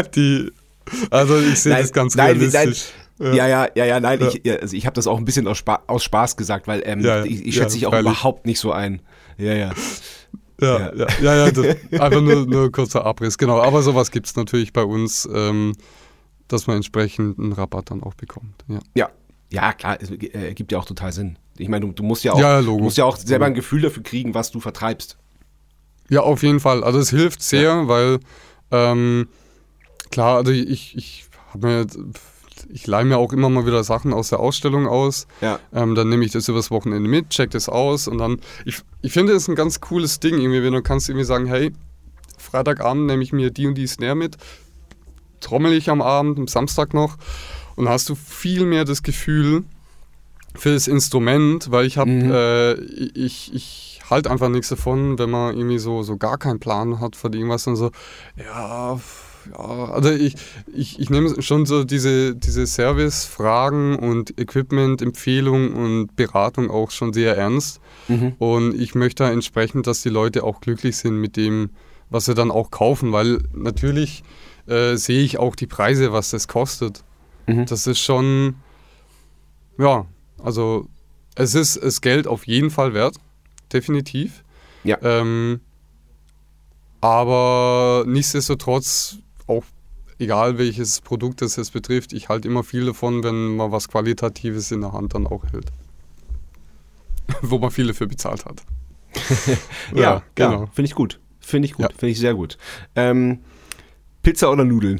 [0.16, 0.52] die,
[1.12, 2.86] also ich sehe das ganz nein, realistisch.
[2.96, 4.28] Nein, ja, ja, ja, ja, nein, ja.
[4.28, 7.02] ich, also ich habe das auch ein bisschen aus, Spaß, aus Spaß gesagt, weil ähm,
[7.02, 9.02] ja, ich, ich schätze dich auch überhaupt nicht so ein.
[9.38, 9.72] Ja, ja.
[10.62, 11.66] Ja, ja, ja, ja das,
[12.00, 13.62] einfach nur, nur ein kurzer Abriss, genau.
[13.62, 15.74] Aber sowas gibt es natürlich bei uns, ähm,
[16.48, 18.66] dass man entsprechend einen Rabatt dann auch bekommt.
[18.68, 19.10] Ja, ja,
[19.50, 21.38] ja klar, es äh, gibt ja auch total Sinn.
[21.58, 24.04] Ich meine, du, du, musst ja auch, ja, musst ja auch selber ein Gefühl dafür
[24.04, 25.18] kriegen, was du vertreibst.
[26.10, 26.84] Ja, auf jeden Fall.
[26.84, 28.20] Also es hilft sehr, weil
[28.72, 29.28] ähm,
[30.10, 31.88] klar, also ich, ich habe mir
[32.70, 35.28] ich leihe mir auch immer mal wieder Sachen aus der Ausstellung aus.
[35.42, 35.60] Ja.
[35.74, 39.14] Ähm, dann nehme ich das übers Wochenende mit, check das aus und dann, ich, ich
[39.14, 41.72] finde es ein ganz cooles Ding, irgendwie, wenn du kannst irgendwie sagen, hey,
[42.38, 44.38] Freitagabend nehme ich mir die und die Snare mit,
[45.40, 47.18] trommel ich am Abend, am Samstag noch
[47.76, 49.64] und hast du viel mehr das Gefühl
[50.56, 52.32] für das Instrument, weil ich habe, mhm.
[52.32, 57.00] äh, ich, ich halte einfach nichts davon, wenn man irgendwie so, so gar keinen Plan
[57.00, 57.92] hat von irgendwas und so,
[58.36, 59.00] ja,
[59.52, 60.36] ja, also ich,
[60.74, 67.38] ich, ich nehme schon so diese, diese Service-Fragen und Equipment-Empfehlung und Beratung auch schon sehr
[67.38, 67.80] ernst.
[68.08, 68.34] Mhm.
[68.38, 71.72] Und ich möchte entsprechend, dass die Leute auch glücklich sind mit dem,
[72.10, 74.24] was sie dann auch kaufen, weil natürlich
[74.68, 77.04] äh, sehe ich auch die Preise, was das kostet.
[77.48, 77.66] Mhm.
[77.66, 78.56] Das ist schon,
[79.78, 80.06] ja,
[80.44, 80.88] also
[81.36, 83.16] es ist das Geld auf jeden Fall wert,
[83.72, 84.44] definitiv.
[84.84, 84.98] Ja.
[85.02, 85.62] Ähm,
[87.02, 89.20] aber nichtsdestotrotz,
[89.50, 89.64] auch
[90.20, 94.72] egal welches Produkt es jetzt betrifft, ich halte immer viel davon, wenn man was Qualitatives
[94.72, 95.72] in der Hand dann auch hält.
[97.42, 98.64] Wo man viel dafür bezahlt hat.
[99.94, 100.62] ja, ja, genau.
[100.62, 101.20] Ja, Finde ich gut.
[101.40, 101.84] Finde ich gut.
[101.84, 101.90] Ja.
[101.90, 102.58] Finde ich sehr gut.
[102.96, 103.40] Ähm,
[104.22, 105.00] Pizza oder Nudeln?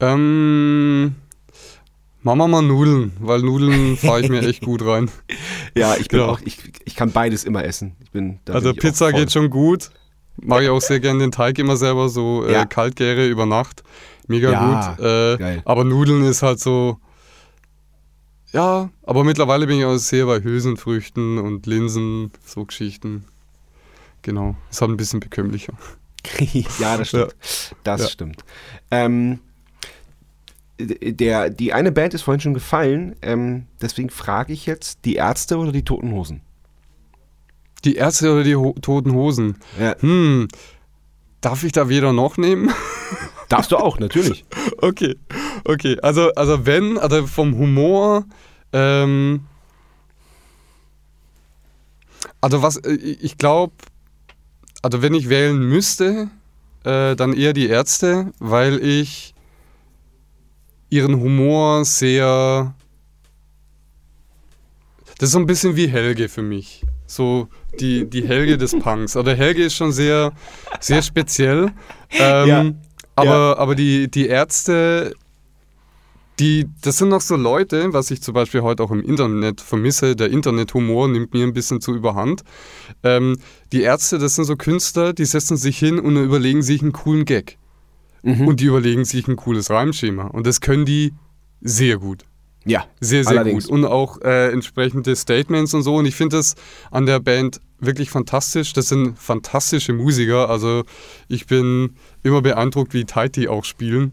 [0.00, 1.14] Ähm,
[2.24, 5.10] Machen wir mal Nudeln, weil Nudeln fahre ich mir echt gut rein.
[5.76, 6.26] Ja, ich bin ja.
[6.26, 7.96] auch, ich, ich kann beides immer essen.
[7.98, 9.90] Ich bin, also Pizza geht schon gut.
[10.36, 12.62] Mache ich auch sehr gerne den Teig immer selber, so äh, ja.
[12.62, 13.82] äh, Kaltgäre über Nacht.
[14.26, 15.04] Mega ja, gut.
[15.04, 16.98] Äh, aber Nudeln ist halt so.
[18.52, 23.24] Ja, aber mittlerweile bin ich auch sehr bei Hülsenfrüchten und Linsen, so Geschichten.
[24.22, 25.74] Genau, ist halt ein bisschen bekömmlicher.
[26.78, 27.34] ja, das stimmt.
[27.82, 28.44] Das stimmt.
[28.90, 29.40] Ähm,
[30.78, 35.58] der, die eine Band ist vorhin schon gefallen, ähm, deswegen frage ich jetzt, die Ärzte
[35.58, 36.40] oder die Toten Hosen?
[37.84, 39.56] Die Ärzte oder die Ho Toten Hosen?
[39.78, 39.94] Ja.
[40.00, 40.48] Hm,
[41.40, 42.70] darf ich da weder noch nehmen?
[43.48, 44.44] Darfst du auch, natürlich.
[44.78, 45.16] okay,
[45.64, 45.98] okay.
[46.02, 48.24] Also, also wenn, also vom Humor,
[48.72, 49.44] ähm,
[52.40, 53.74] also was, äh, ich glaube,
[54.82, 56.30] also wenn ich wählen müsste,
[56.84, 59.34] äh, dann eher die Ärzte, weil ich
[60.90, 62.74] ihren Humor sehr.
[65.18, 66.84] Das ist so ein bisschen wie Helge für mich.
[67.06, 67.48] So
[67.80, 69.16] die, die Helge des Punks.
[69.16, 70.32] Oder Helge ist schon sehr,
[70.80, 71.72] sehr speziell.
[72.16, 72.64] Ähm, ja.
[73.16, 73.56] Aber, ja.
[73.56, 75.14] aber die, die Ärzte,
[76.38, 80.16] die, das sind noch so Leute, was ich zum Beispiel heute auch im Internet vermisse.
[80.16, 82.42] Der Internethumor nimmt mir ein bisschen zu überhand.
[83.02, 83.36] Ähm,
[83.72, 87.24] die Ärzte, das sind so Künstler, die setzen sich hin und überlegen sich einen coolen
[87.24, 87.58] Gag.
[88.22, 88.48] Mhm.
[88.48, 90.26] Und die überlegen sich ein cooles Reimschema.
[90.26, 91.12] Und das können die
[91.60, 92.24] sehr gut.
[92.64, 92.86] Ja.
[93.00, 93.66] Sehr, sehr allerdings.
[93.66, 93.72] gut.
[93.72, 95.96] Und auch äh, entsprechende Statements und so.
[95.96, 96.54] Und ich finde das
[96.90, 98.72] an der Band wirklich fantastisch.
[98.72, 100.48] Das sind fantastische Musiker.
[100.48, 100.84] Also
[101.28, 104.12] ich bin immer beeindruckt, wie tight die auch spielen.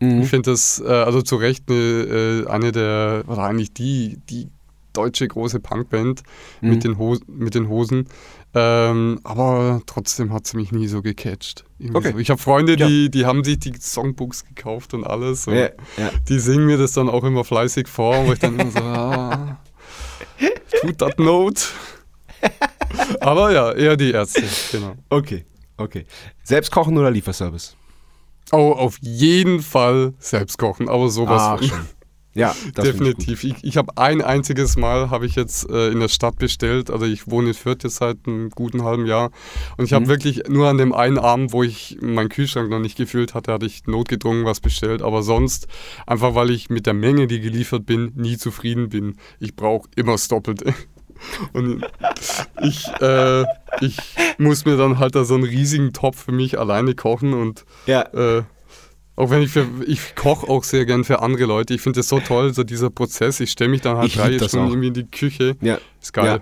[0.00, 0.22] Mhm.
[0.22, 4.48] Ich finde das äh, also zu Recht eine, äh, eine der, oder eigentlich die, die
[4.92, 6.22] deutsche große Punkband
[6.60, 6.70] mhm.
[6.70, 6.96] mit, den
[7.26, 8.08] mit den Hosen.
[8.54, 11.64] Ähm, aber trotzdem hat es mich nie so gecatcht.
[11.92, 12.12] Okay.
[12.12, 12.18] So.
[12.18, 12.86] Ich habe Freunde, ja.
[12.86, 15.46] die, die haben sich die Songbooks gekauft und alles.
[15.46, 16.10] Und ja, ja.
[16.28, 19.60] Die singen mir das dann auch immer fleißig vor, wo ich dann immer so, ah,
[20.80, 21.62] tut that note.
[23.20, 24.94] aber ja, eher die Ärzte, genau.
[25.08, 25.44] Okay,
[25.76, 26.06] okay.
[26.42, 27.76] Selbst kochen oder Lieferservice?
[28.50, 31.70] Oh, auf jeden Fall selbst kochen, aber sowas ah, von.
[32.38, 33.42] Ja, definitiv.
[33.42, 36.88] Ich, ich habe ein einziges Mal habe ich jetzt äh, in der Stadt bestellt.
[36.88, 39.32] Also ich wohne in Fürth jetzt seit einem guten halben Jahr
[39.76, 40.08] und ich habe mhm.
[40.08, 43.66] wirklich nur an dem einen Abend, wo ich meinen Kühlschrank noch nicht gefüllt hatte, hatte
[43.66, 45.02] ich notgedrungen was bestellt.
[45.02, 45.66] Aber sonst
[46.06, 49.16] einfach, weil ich mit der Menge, die geliefert bin, nie zufrieden bin.
[49.40, 50.74] Ich brauche immer das Doppelte.
[51.52, 51.84] Und
[52.62, 53.44] ich, äh,
[53.80, 53.96] ich
[54.38, 58.02] muss mir dann halt da so einen riesigen Topf für mich alleine kochen und ja.
[58.12, 58.42] äh,
[59.16, 61.74] auch wenn ich für, ich koche auch sehr gern für andere Leute.
[61.74, 63.40] Ich finde das so toll, so dieser Prozess.
[63.40, 65.56] Ich stelle mich dann halt ich drei Stunden irgendwie in die Küche.
[65.60, 65.78] Ja.
[66.00, 66.26] Ist geil.
[66.26, 66.40] Ja.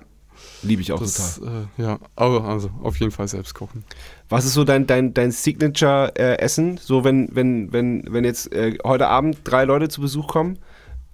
[0.63, 1.69] Liebe ich auch das, total.
[1.79, 3.85] Äh, ja, aber also auf jeden Fall selbst kochen.
[4.29, 6.77] Was ist so dein, dein, dein Signature-Essen?
[6.77, 10.59] Äh, so, wenn, wenn, wenn, wenn jetzt äh, heute Abend drei Leute zu Besuch kommen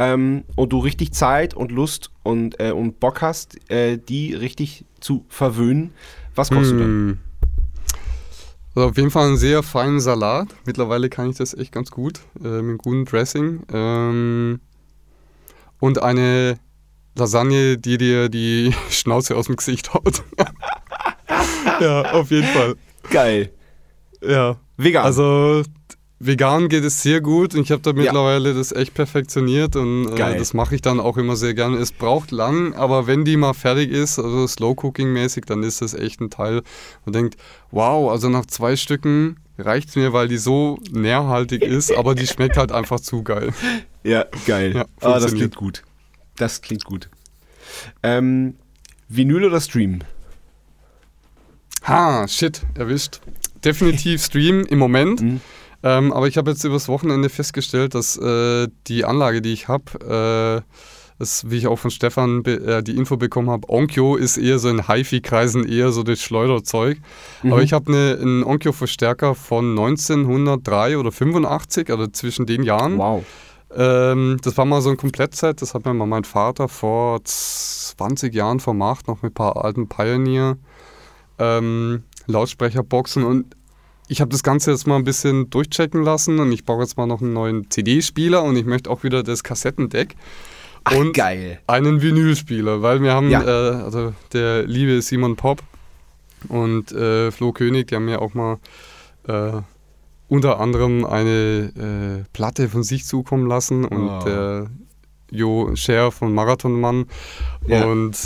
[0.03, 4.84] ähm, und du richtig Zeit und Lust und, äh, und Bock hast, äh, die richtig
[5.00, 5.92] zu verwöhnen,
[6.34, 6.78] was kochst hm.
[6.78, 6.88] du dann?
[6.88, 7.18] Hm.
[8.74, 10.48] Also auf jeden Fall einen sehr feinen Salat.
[10.64, 13.64] Mittlerweile kann ich das echt ganz gut äh, mit gutem Dressing.
[13.70, 14.61] Ähm,
[15.78, 16.59] und eine
[17.14, 20.22] Lasagne, die dir die Schnauze aus dem Gesicht haut.
[21.80, 22.76] ja, auf jeden Fall.
[23.11, 23.53] Geil.
[24.22, 24.57] Ja.
[24.78, 25.05] Vegan.
[25.05, 25.62] Also
[26.25, 28.55] vegan geht es sehr gut und ich habe da mittlerweile ja.
[28.55, 31.77] das echt perfektioniert und äh, das mache ich dann auch immer sehr gerne.
[31.79, 35.83] Es braucht lang, aber wenn die mal fertig ist, also Slow Cooking mäßig, dann ist
[35.83, 36.62] das echt ein Teil.
[37.05, 37.37] Man denkt,
[37.73, 42.27] wow, also nach zwei Stücken reicht es mir, weil die so nährhaltig ist, aber die
[42.27, 43.53] schmeckt halt einfach zu geil.
[44.05, 44.75] Ja, geil.
[44.75, 45.83] Ja, ah, das klingt gut.
[46.37, 47.09] Das klingt gut.
[48.03, 48.55] Ähm,
[49.09, 50.01] Vinyl oder Stream?
[51.85, 53.20] Ha, shit, erwischt.
[53.64, 55.20] Definitiv Stream im Moment.
[55.20, 55.41] Mhm.
[55.83, 60.62] Ähm, aber ich habe jetzt übers Wochenende festgestellt, dass äh, die Anlage, die ich habe,
[61.22, 64.68] das, wie ich auch von Stefan äh, die Info bekommen habe, Onkyo ist eher so
[64.68, 66.99] in HiFi-Kreisen eher so das Schleuderzeug.
[67.43, 67.53] Mhm.
[67.53, 72.99] Aber ich habe eine, einen Onkyo-Verstärker von 1903 oder 85, also zwischen den Jahren.
[72.99, 73.24] Wow.
[73.74, 78.35] Ähm, das war mal so ein Komplettset, das hat mir mal mein Vater vor 20
[78.35, 80.59] Jahren vermacht, noch mit ein paar alten Pioneer
[81.39, 83.57] ähm, Lautsprecherboxen und
[84.12, 87.06] ich habe das Ganze jetzt mal ein bisschen durchchecken lassen und ich baue jetzt mal
[87.06, 90.14] noch einen neuen CD-Spieler und ich möchte auch wieder das Kassettendeck.
[90.84, 91.60] Ach, und geil.
[91.66, 93.42] einen Vinylspieler, weil wir haben, ja.
[93.42, 95.62] äh, also der liebe Simon Pop
[96.48, 98.58] und äh, Flo König, die haben mir auch mal
[99.28, 99.52] äh,
[100.28, 101.72] unter anderem eine
[102.20, 104.24] äh, Platte von sich zukommen lassen und oh.
[104.26, 104.66] der
[105.30, 107.06] Jo Scher von Marathonmann.
[107.66, 107.86] Ja.
[107.86, 108.18] Und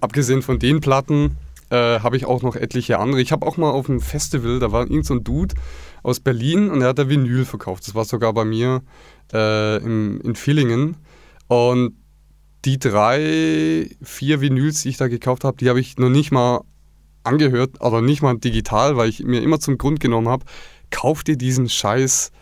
[0.00, 1.36] abgesehen von den Platten
[1.70, 3.20] äh, habe ich auch noch etliche andere.
[3.20, 5.54] Ich habe auch mal auf einem Festival, da war irgend so ein Dude
[6.02, 7.86] aus Berlin und er hat da Vinyl verkauft.
[7.86, 8.82] Das war sogar bei mir
[9.32, 10.96] äh, im, in Villingen.
[11.48, 11.94] Und
[12.64, 16.62] die drei, vier Vinyls, die ich da gekauft habe, die habe ich noch nicht mal
[17.22, 20.44] angehört, aber nicht mal digital, weil ich mir immer zum Grund genommen habe,
[20.90, 22.32] kauf dir diesen scheiß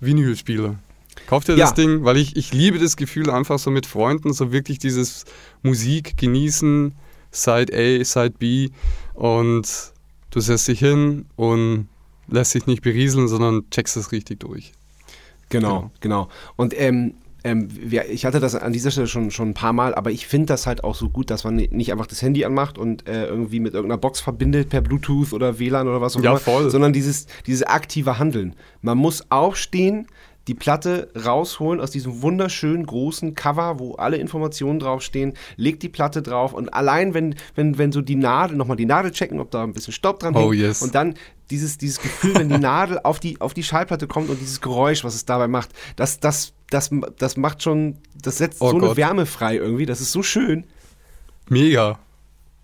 [0.00, 0.78] Vinylspieler.
[1.26, 1.66] Kauf dir ja.
[1.66, 5.24] das Ding, weil ich, ich liebe das Gefühl, einfach so mit Freunden, so wirklich dieses
[5.62, 6.94] Musik genießen,
[7.30, 8.70] Side A, Side B
[9.14, 9.92] und
[10.30, 11.88] du setzt dich hin und
[12.28, 14.72] lässt dich nicht berieseln, sondern checkst es richtig durch.
[15.48, 15.90] Genau, genau.
[16.00, 16.28] genau.
[16.56, 20.10] Und ähm, ähm, ich hatte das an dieser Stelle schon, schon ein paar Mal, aber
[20.10, 23.08] ich finde das halt auch so gut, dass man nicht einfach das Handy anmacht und
[23.08, 26.40] äh, irgendwie mit irgendeiner Box verbindet per Bluetooth oder WLAN oder was auch ja, immer,
[26.40, 26.70] voll.
[26.70, 28.54] sondern dieses, dieses aktive Handeln.
[28.82, 30.06] Man muss aufstehen,
[30.50, 36.22] die Platte rausholen aus diesem wunderschönen großen Cover, wo alle Informationen draufstehen, legt die Platte
[36.22, 39.62] drauf und allein wenn, wenn, wenn so die Nadel, nochmal die Nadel checken, ob da
[39.62, 40.82] ein bisschen Staub dran oh, hängt yes.
[40.82, 41.14] und dann
[41.50, 45.04] dieses, dieses Gefühl, wenn die Nadel auf die, auf die Schallplatte kommt und dieses Geräusch,
[45.04, 48.88] was es dabei macht, das, das, das, das macht schon, das setzt oh so Gott.
[48.88, 50.64] eine Wärme frei irgendwie, das ist so schön.
[51.48, 52.00] Mega.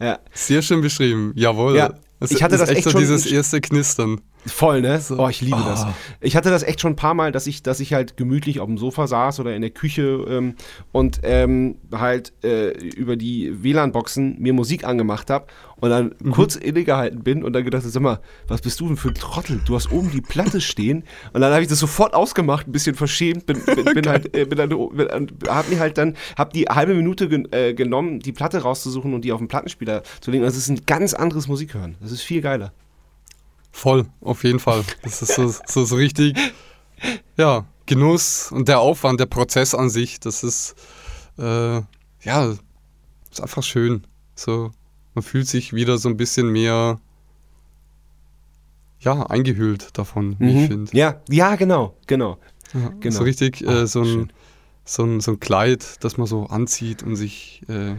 [0.01, 0.19] Ja.
[0.33, 1.77] Sehr schön beschrieben, jawohl.
[1.77, 4.21] Ja, ich hatte das echt so schon dieses erste Knistern.
[4.47, 5.01] Voll, ne?
[5.17, 5.69] Oh, ich liebe oh.
[5.69, 5.87] das.
[6.21, 8.67] Ich hatte das echt schon ein paar Mal, dass ich, dass ich halt gemütlich auf
[8.67, 10.55] dem Sofa saß oder in der Küche ähm,
[10.93, 16.31] und ähm, halt äh, über die WLAN-Boxen mir Musik angemacht habe und dann mhm.
[16.31, 19.61] kurz innegehalten bin und dann gedacht, sag mal, was bist du denn für ein Trottel?
[19.65, 22.95] Du hast oben die Platte stehen und dann habe ich das sofort ausgemacht, ein bisschen
[22.95, 25.09] verschämt, bin, bin, bin halt, äh, bin dann, bin,
[25.49, 29.23] hab mir halt dann, hab die halbe Minute gen, äh, genommen, die Platte rauszusuchen und
[29.25, 30.45] die auf den Plattenspieler zu legen.
[30.45, 31.97] Das ist ein ganz anderes Musikhören.
[32.01, 32.73] Das ist viel geiler.
[33.77, 34.85] Voll, auf jeden Fall.
[35.03, 36.35] Das ist so, so, so richtig,
[37.37, 40.75] ja, Genuss und der Aufwand, der Prozess an sich, das ist,
[41.37, 41.83] äh,
[42.23, 42.55] ja,
[43.31, 44.07] ist einfach schön.
[44.35, 44.71] So,
[45.15, 46.99] man fühlt sich wieder so ein bisschen mehr,
[49.01, 50.59] ja, eingehüllt davon, wie mhm.
[50.59, 50.97] ich finde.
[50.97, 52.39] Ja, ja, genau, genau.
[52.73, 53.15] Ja, genau.
[53.15, 54.33] So richtig äh, so, ein,
[54.87, 57.95] so, ein, so ein Kleid, das man so anzieht und sich äh,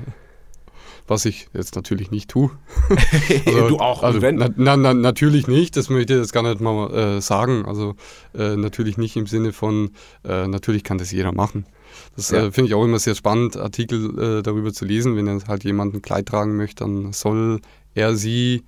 [1.07, 2.51] was ich jetzt natürlich nicht tue.
[3.45, 6.61] also, du auch, also, na, na, na, natürlich nicht, das möchte ich jetzt gar nicht
[6.61, 7.65] mal äh, sagen.
[7.65, 7.95] Also
[8.37, 9.91] äh, natürlich nicht im Sinne von,
[10.23, 11.65] äh, natürlich kann das jeder machen.
[12.15, 12.47] Das ja.
[12.47, 15.15] Äh, finde ich auch immer sehr spannend, Artikel äh, darüber zu lesen.
[15.15, 17.61] Wenn jetzt halt jemand ein Kleid tragen möchte, dann soll
[17.95, 18.63] er sie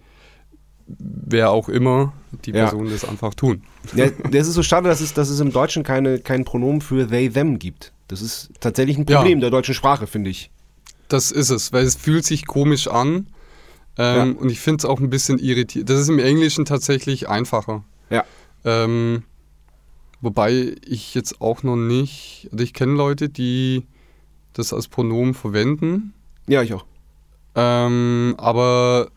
[0.98, 2.14] wer auch immer
[2.46, 2.94] die Person ja.
[2.94, 3.64] das einfach tun.
[3.96, 7.08] Ja, das ist so schade, dass es, dass es im Deutschen keine, kein Pronomen für
[7.08, 7.94] they, them gibt.
[8.08, 9.42] Das ist tatsächlich ein Problem ja.
[9.42, 10.50] der deutschen Sprache, finde ich.
[11.10, 13.28] Das ist es, weil es fühlt sich komisch an.
[13.98, 14.40] Ähm, ja.
[14.40, 15.90] Und ich finde es auch ein bisschen irritierend.
[15.90, 17.84] Das ist im Englischen tatsächlich einfacher.
[18.10, 18.24] Ja.
[18.64, 19.24] Ähm,
[20.22, 23.86] wobei ich jetzt auch noch nicht, also ich kenne Leute, die
[24.54, 26.14] das als Pronomen verwenden.
[26.48, 26.86] Ja, ich auch.
[27.56, 29.10] Ähm, aber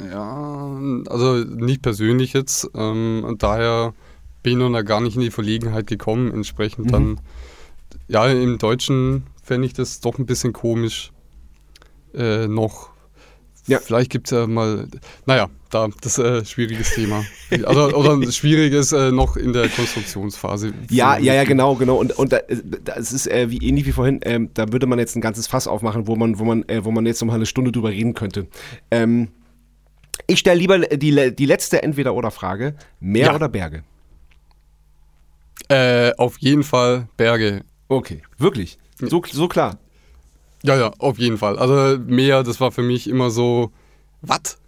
[0.00, 2.70] ja, also nicht persönlich jetzt.
[2.74, 3.94] Ähm, und daher
[4.42, 6.90] bin ich noch gar nicht in die Verlegenheit gekommen, entsprechend mhm.
[6.90, 7.20] dann
[8.06, 11.10] ja im Deutschen fände ich das doch ein bisschen komisch
[12.14, 12.90] äh, noch.
[13.66, 13.80] Ja.
[13.80, 14.88] Vielleicht gibt es ja mal,
[15.26, 17.24] naja, da, das ist ein äh, schwieriges Thema.
[17.64, 20.72] Also, oder ein schwieriges äh, noch in der Konstruktionsphase.
[20.90, 21.96] Ja, ja, ja, genau, genau.
[21.96, 22.40] Und, und da,
[22.84, 25.66] das ist äh, wie ähnlich wie vorhin, ähm, da würde man jetzt ein ganzes Fass
[25.66, 28.14] aufmachen, wo man, wo man, äh, wo man jetzt noch mal eine Stunde drüber reden
[28.14, 28.46] könnte.
[28.90, 29.28] Ähm,
[30.26, 32.74] ich stelle lieber die, die letzte Entweder-Oder-Frage.
[33.00, 33.34] Meer ja.
[33.34, 33.82] oder Berge?
[35.68, 37.64] Äh, auf jeden Fall Berge.
[37.88, 38.78] Okay, wirklich?
[39.00, 39.78] So, so klar.
[40.62, 41.58] Ja, ja, auf jeden Fall.
[41.58, 43.70] Also Meer, das war für mich immer so,
[44.22, 44.58] was?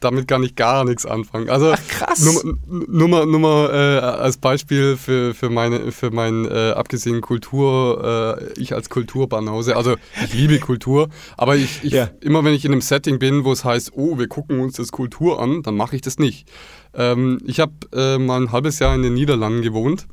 [0.00, 1.48] Damit kann ich gar nichts anfangen.
[1.48, 2.20] Also Ach, krass.
[2.68, 8.60] Mal, nur mal äh, als Beispiel für, für meine für mein äh, abgesehen Kultur, äh,
[8.60, 12.10] ich als Kulturbanause, also ich liebe Kultur, aber ich, ich ja.
[12.20, 14.92] immer wenn ich in einem Setting bin, wo es heißt, oh, wir gucken uns das
[14.92, 16.46] Kultur an, dann mache ich das nicht.
[16.94, 20.06] Ähm, ich habe äh, mal ein halbes Jahr in den Niederlanden gewohnt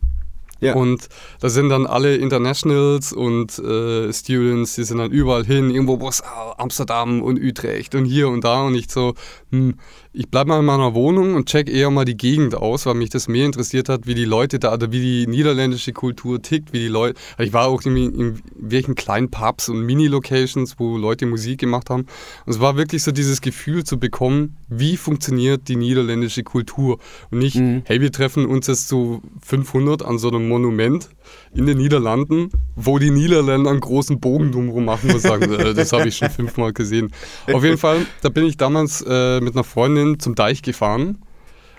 [0.64, 0.76] Ja.
[0.76, 1.08] Und
[1.40, 6.24] da sind dann alle Internationals und äh, Students, die sind dann überall hin, irgendwo was,
[6.58, 9.14] Amsterdam und Utrecht und hier und da und nicht so,
[9.52, 9.76] hm,
[10.14, 13.10] ich bleibe mal in meiner Wohnung und check eher mal die Gegend aus, weil mich
[13.10, 16.80] das mehr interessiert hat, wie die Leute da, oder wie die niederländische Kultur tickt, wie
[16.80, 21.60] die Leute, ich war auch in, in welchen kleinen Pubs und Mini-Locations, wo Leute Musik
[21.60, 22.06] gemacht haben
[22.46, 27.00] und es war wirklich so dieses Gefühl zu bekommen, wie funktioniert die niederländische Kultur
[27.32, 27.82] und nicht, mhm.
[27.86, 31.10] hey, wir treffen uns jetzt zu 500 an so einem Monument
[31.56, 35.94] in den Niederlanden, wo die Niederländer einen großen Bogen drumherum machen und sagen, äh, das
[35.94, 37.12] habe ich schon fünfmal gesehen.
[37.52, 41.20] Auf jeden Fall, da bin ich damals äh, mit einer Freundin zum Deich gefahren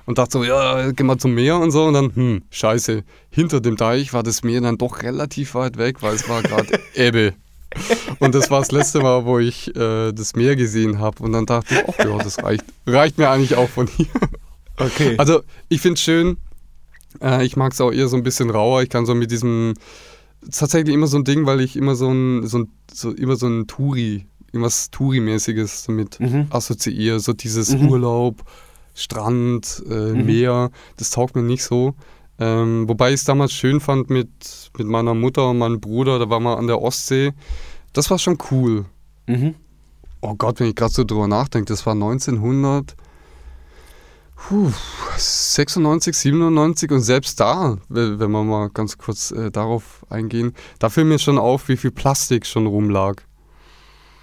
[0.07, 1.84] und dachte so, ja, geh mal zum Meer und so.
[1.84, 6.03] Und dann, hm, scheiße, hinter dem Deich war das Meer dann doch relativ weit weg,
[6.03, 7.34] weil es war gerade Ebbe.
[8.20, 11.22] Und das war das letzte Mal, wo ich äh, das Meer gesehen habe.
[11.22, 14.07] Und dann dachte ich, ach ja, das reicht, reicht mir eigentlich auch von hier.
[14.76, 15.14] Okay.
[15.18, 16.36] Also ich finde es schön,
[17.20, 18.82] äh, ich mag es auch eher so ein bisschen rauer.
[18.82, 19.74] Ich kann so mit diesem,
[20.51, 23.47] tatsächlich immer so ein Ding, weil ich immer so ein, so ein, so, immer so
[23.47, 26.47] ein Touri, irgendwas Touri-mäßiges damit mhm.
[26.51, 27.20] assoziiere.
[27.20, 27.88] So dieses mhm.
[27.88, 28.42] Urlaub,
[28.95, 30.26] Strand, äh, mhm.
[30.26, 31.95] Meer, das taugt mir nicht so.
[32.38, 34.28] Ähm, wobei ich es damals schön fand mit,
[34.76, 37.32] mit meiner Mutter und meinem Bruder, da waren wir an der Ostsee.
[37.92, 38.86] Das war schon cool.
[39.26, 39.55] Mhm.
[40.20, 42.97] Oh Gott, wenn ich gerade so drüber nachdenke, das war 1900.
[44.37, 44.72] Puh,
[45.16, 51.05] 96, 97 und selbst da, wenn wir mal ganz kurz äh, darauf eingehen, da fiel
[51.05, 53.22] mir schon auf, wie viel Plastik schon rumlag.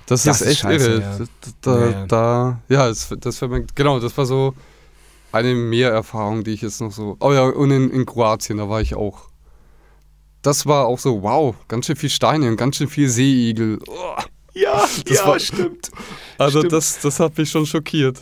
[0.05, 1.01] Das, das ist echt scheiße, irre.
[1.01, 1.25] Ja.
[1.61, 2.05] Da, ja, ja.
[2.05, 4.53] da, ja das, das mir, genau, das war so
[5.31, 7.15] eine Mehrerfahrung, die ich jetzt noch so.
[7.19, 9.29] Oh ja, und in, in Kroatien, da war ich auch.
[10.41, 13.79] Das war auch so, wow, ganz schön viel Steine und ganz schön viel Seeigel.
[13.87, 14.15] Oh,
[14.53, 15.91] ja, das ja, war, stimmt.
[16.37, 16.73] Also stimmt.
[16.73, 18.21] das, das hat mich schon schockiert.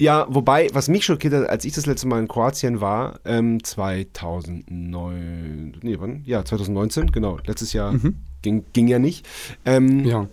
[0.00, 3.62] Ja, wobei, was mich schockiert hat, als ich das letzte Mal in Kroatien war, ähm,
[3.62, 6.22] 2009, nee, wann?
[6.24, 8.16] Ja, 2019, genau, letztes Jahr mhm.
[8.40, 9.28] ging, ging ja nicht.
[9.66, 10.26] Ähm, ja.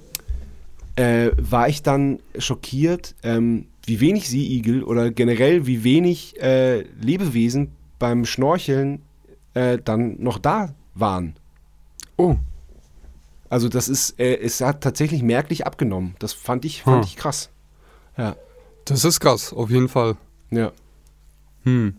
[0.95, 7.73] Äh, war ich dann schockiert, ähm, wie wenig Seeigel oder generell wie wenig äh, Lebewesen
[7.99, 9.01] beim Schnorcheln
[9.53, 11.35] äh, dann noch da waren.
[12.15, 12.37] Oh.
[13.49, 16.15] Also das ist, äh, es hat tatsächlich merklich abgenommen.
[16.19, 17.03] Das fand ich, fand hm.
[17.03, 17.49] ich krass.
[18.17, 18.37] Ja.
[18.87, 20.15] Das ist krass, auf jeden Fall.
[20.49, 20.71] Ja.
[21.63, 21.97] Hm.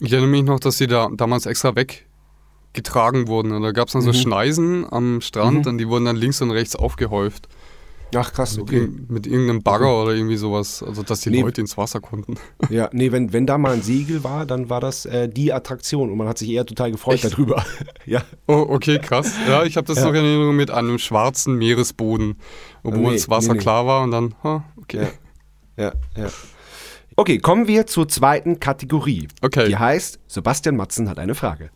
[0.00, 3.52] Ich erinnere mich noch, dass sie da damals extra weggetragen wurden.
[3.52, 4.06] Und da gab es dann mhm.
[4.06, 5.72] so Schneisen am Strand mhm.
[5.72, 7.48] und die wurden dann links und rechts aufgehäuft.
[8.16, 8.82] Ach krass, okay.
[8.82, 10.02] Mit, mit irgendeinem Bagger okay.
[10.02, 11.40] oder irgendwie sowas, also dass die nee.
[11.40, 12.36] Leute ins Wasser konnten.
[12.70, 16.10] Ja, nee, wenn, wenn da mal ein Segel war, dann war das äh, die Attraktion
[16.10, 17.32] und man hat sich eher total gefreut Echt?
[17.32, 17.64] darüber.
[18.06, 18.22] ja.
[18.46, 19.32] Oh, okay, krass.
[19.48, 20.04] Ja, ich habe das ja.
[20.04, 22.36] noch in Erinnerung mit einem schwarzen Meeresboden,
[22.82, 25.02] wo nee, das Wasser nee, klar war und dann, oh, okay.
[25.02, 25.08] Ja
[25.76, 26.28] ja, ja.
[27.16, 29.28] Okay, kommen wir zur zweiten Kategorie.
[29.40, 29.68] Okay.
[29.68, 31.70] Die heißt, Sebastian Matzen hat eine Frage.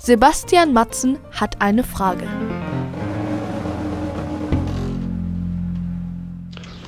[0.00, 2.26] Sebastian Matzen hat eine Frage.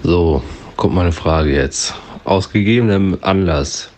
[0.03, 0.43] So,
[0.77, 1.95] kommt meine Frage jetzt.
[2.25, 3.91] Aus gegebenem Anlass.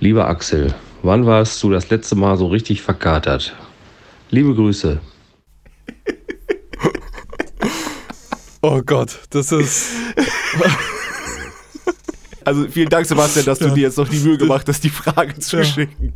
[0.00, 3.54] Lieber Axel, wann warst du das letzte Mal so richtig verkatert?
[4.30, 5.00] Liebe Grüße.
[8.62, 9.90] Oh Gott, das ist.
[12.42, 13.74] Also vielen Dank, Sebastian, dass du ja.
[13.74, 15.62] dir jetzt noch die Mühe gemacht hast, die Frage zu ja.
[15.64, 16.14] schicken.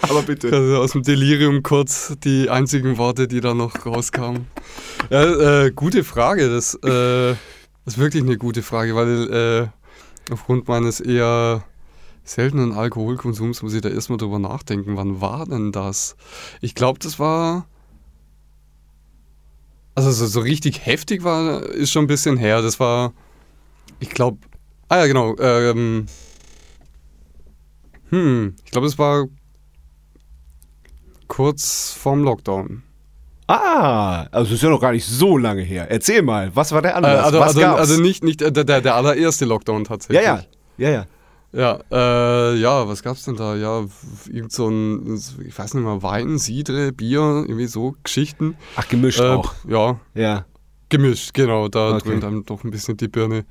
[0.00, 0.52] Aber bitte.
[0.52, 4.46] Also aus dem Delirium kurz die einzigen Worte, die da noch rauskamen.
[5.10, 6.48] Ja, äh, gute Frage.
[6.48, 9.30] Das, äh, ist wirklich eine gute Frage, weil
[10.28, 11.64] äh, aufgrund meines eher
[12.24, 14.96] seltenen Alkoholkonsums muss ich da erstmal drüber nachdenken.
[14.96, 16.14] Wann war denn das?
[16.60, 17.66] Ich glaube, das war
[19.94, 22.62] also so, so richtig heftig war, ist schon ein bisschen her.
[22.62, 23.12] Das war,
[24.02, 24.38] ich glaube,
[24.88, 26.06] ah ja genau, ähm,
[28.10, 29.26] hm, ich glaube, es war
[31.28, 32.82] kurz vorm Lockdown.
[33.46, 35.90] Ah, also das ist ja noch gar nicht so lange her.
[35.90, 37.20] Erzähl mal, was war der Anlass?
[37.20, 40.24] Äh, also, was also, also, nicht, nicht der, der, der allererste Lockdown tatsächlich.
[40.24, 40.44] Ja,
[40.78, 41.06] ja, ja, ja.
[41.54, 43.54] Ja, äh, ja, was gab's denn da?
[43.56, 43.84] Ja,
[44.26, 48.56] irgend so ein, ich weiß nicht mehr, Wein, Sidre, Bier, irgendwie so Geschichten.
[48.76, 49.52] Ach, gemischt äh, auch.
[49.68, 50.00] Ja.
[50.14, 50.46] Ja.
[50.92, 52.04] Gemischt, genau, da okay.
[52.04, 53.46] dröhnt einem doch ein bisschen die Birne.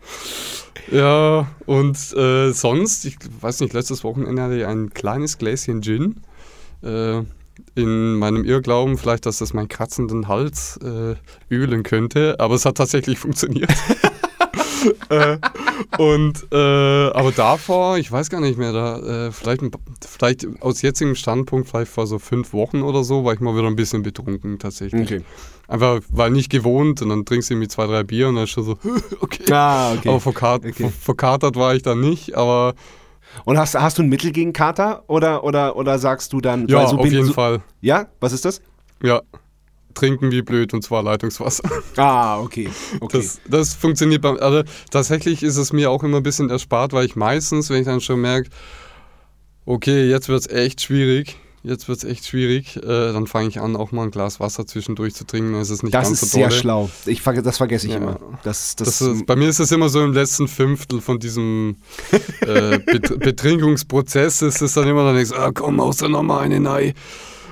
[0.92, 6.22] Ja, und äh, sonst, ich weiß nicht, letztes Wochenende hatte ich ein kleines Gläschen Gin.
[6.84, 7.24] Äh,
[7.74, 11.16] in meinem Irrglauben vielleicht, dass das meinen kratzenden Hals äh,
[11.50, 13.74] ölen könnte, aber es hat tatsächlich funktioniert.
[15.10, 15.38] äh,
[15.98, 19.62] und äh, aber davor, ich weiß gar nicht mehr, da äh, vielleicht,
[20.08, 23.68] vielleicht aus jetzigem Standpunkt, vielleicht vor so fünf Wochen oder so, war ich mal wieder
[23.68, 25.02] ein bisschen betrunken tatsächlich.
[25.02, 25.22] Okay.
[25.68, 28.50] Einfach, weil nicht gewohnt und dann trinkst du irgendwie zwei, drei Bier und dann ist
[28.50, 28.78] schon so,
[29.22, 29.52] okay.
[29.52, 30.10] Ah, okay.
[30.10, 30.90] Aber verkat okay.
[30.90, 32.74] verkatert war ich dann nicht, aber
[33.46, 36.68] Und hast, hast du ein Mittel gegen Kater oder, oder, oder sagst du dann.
[36.68, 37.62] Ja, so auf jeden so, Fall.
[37.82, 38.62] Ja, was ist das?
[39.02, 39.22] Ja,
[39.94, 41.64] trinken wie blöd und zwar Leitungswasser.
[41.98, 42.70] Ah, okay.
[43.00, 43.18] okay.
[43.18, 44.38] Das, das funktioniert beim.
[44.40, 47.86] Also tatsächlich ist es mir auch immer ein bisschen erspart, weil ich meistens, wenn ich
[47.86, 48.50] dann schon merke,
[49.66, 52.82] okay, jetzt wird es echt schwierig, jetzt wird es echt schwierig, äh,
[53.14, 55.54] dann fange ich an, auch mal ein Glas Wasser zwischendurch zu trinken.
[55.54, 56.60] Das ist nicht das ganz ist so sehr dolle.
[56.60, 56.90] schlau.
[57.06, 58.00] Ich, das vergesse ich Ja.
[58.00, 58.20] immer.
[58.44, 61.78] Das, das, Das ist, bei mir ist es immer so im letzten Fünftel von diesem
[62.42, 66.60] äh, Bet Betrinkungsprozess ist es dann immer dann denkst, ah, komm, haust da nochmal eine
[66.60, 66.94] Nei.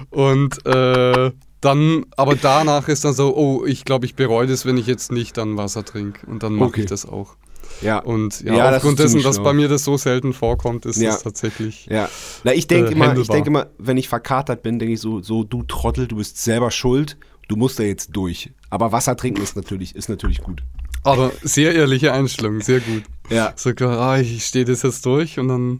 [0.09, 1.31] Und äh,
[1.61, 5.11] dann, aber danach ist dann so, oh, ich glaube, ich bereue das, wenn ich jetzt
[5.11, 6.25] nicht dann Wasser trinke.
[6.27, 6.81] Und dann mache Okay.
[6.81, 7.35] ich das auch.
[7.81, 7.99] ja.
[7.99, 9.43] Und ja, Ja, aufgrund dessen, dass schlau.
[9.45, 11.11] bei mir das so selten vorkommt, ist Ja.
[11.11, 11.85] das tatsächlich.
[11.87, 12.09] Ja.
[12.43, 15.21] Na, ich denke Äh, immer, ich denke immer, wenn ich verkatert bin, denke ich so,
[15.21, 18.51] so, du Trottel, du bist selber schuld, du musst da jetzt durch.
[18.69, 20.63] Aber Wasser trinken ist natürlich, ist natürlich gut.
[21.03, 23.03] Aber sehr ehrliche Einstellung, sehr gut.
[23.29, 23.53] Ja.
[23.55, 25.79] So klar, ah, ich stehe das jetzt durch und dann,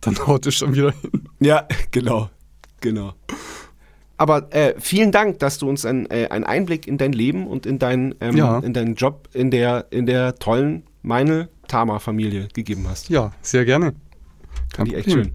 [0.00, 1.28] dann haut es schon wieder hin.
[1.40, 2.30] Ja, genau.
[2.80, 3.14] Genau.
[4.22, 7.66] Aber äh, vielen Dank, dass du uns ein, äh, einen Einblick in dein Leben und
[7.66, 8.60] in, dein, ähm, Ja.
[8.60, 13.08] in deinen Job in der, in der tollen Meinl-Tama-Familie gegeben hast.
[13.08, 13.94] Ja, sehr gerne.
[14.76, 15.32] Fand ich echt schön.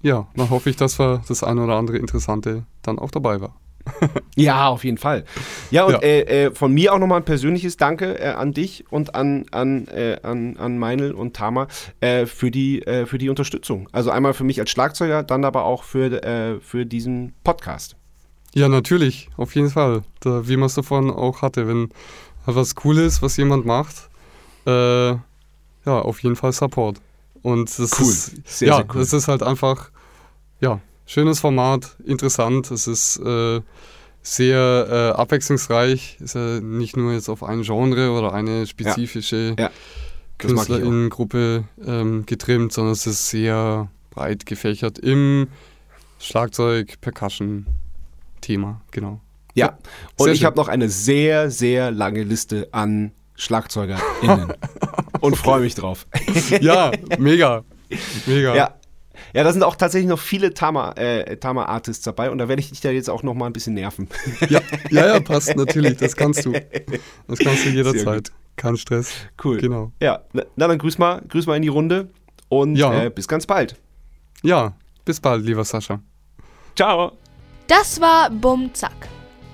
[0.00, 3.54] Ja, dann hoffe ich, dass wir das ein oder andere Interessante dann auch dabei war.
[4.34, 5.24] Ja, auf jeden Fall.
[5.70, 5.98] Ja, und Ja.
[6.00, 9.88] Äh, äh, von mir auch nochmal ein persönliches Danke äh, an dich und an, an,
[9.88, 11.68] äh, an, an Meinl und Tama
[12.00, 13.90] äh, für, die, äh, für die Unterstützung.
[13.92, 17.96] Also einmal für mich als Schlagzeuger, dann aber auch für, für diesen Podcast.
[18.54, 20.02] Ja, natürlich, auf jeden Fall.
[20.20, 21.90] Da, wie man es davon auch hatte, wenn
[22.44, 24.08] was cool ist, was jemand macht,
[24.66, 25.20] äh, ja,
[25.84, 27.00] auf jeden Fall Support.
[27.42, 28.08] Und das Cool.
[28.08, 29.00] ist, Sehr, ja, sehr cool.
[29.00, 29.90] das ist halt einfach,
[30.60, 32.70] ja, schönes Format, interessant.
[32.70, 33.60] Es ist äh,
[34.22, 34.86] sehr
[35.16, 36.18] äh, abwechslungsreich.
[36.20, 39.72] Ist ja nicht nur jetzt auf ein Genre oder eine spezifische Ja, auch.
[40.38, 45.48] KünstlerInnengruppe ähm, getrimmt, sondern es ist sehr breit gefächert im
[46.18, 47.66] Schlagzeug, Percussion,
[48.42, 49.20] Thema, genau.
[49.54, 49.78] Ja,
[50.18, 54.52] und Sehr ich habe noch eine sehr, sehr lange Liste an SchlagzeugerInnen
[55.20, 56.06] und freue mich drauf.
[56.60, 57.64] Ja, mega.
[58.26, 58.54] Mega.
[58.54, 58.74] Ja.
[59.34, 62.68] Ja, da sind auch tatsächlich noch viele Tama, äh, Tama-Artists dabei und da werde ich
[62.70, 64.08] dich da jetzt auch noch mal ein bisschen nerven.
[64.48, 65.96] Ja, ja, ja, passt natürlich.
[65.98, 66.52] Das kannst du.
[67.28, 68.30] Das kannst du jederzeit.
[68.56, 69.12] Kein Stress.
[69.42, 69.58] Cool.
[69.58, 69.92] Genau.
[70.00, 72.10] Ja, na, na dann grüß mal, grüß mal in die Runde
[72.48, 73.04] und Ja.
[73.04, 73.76] äh, bis ganz bald.
[74.42, 74.74] Ja,
[75.04, 76.00] bis bald, lieber Sascha.
[76.76, 77.12] Ciao.
[77.68, 79.08] Das war Bum Zack.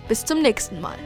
[0.09, 0.97] Bis zum nächsten Mal.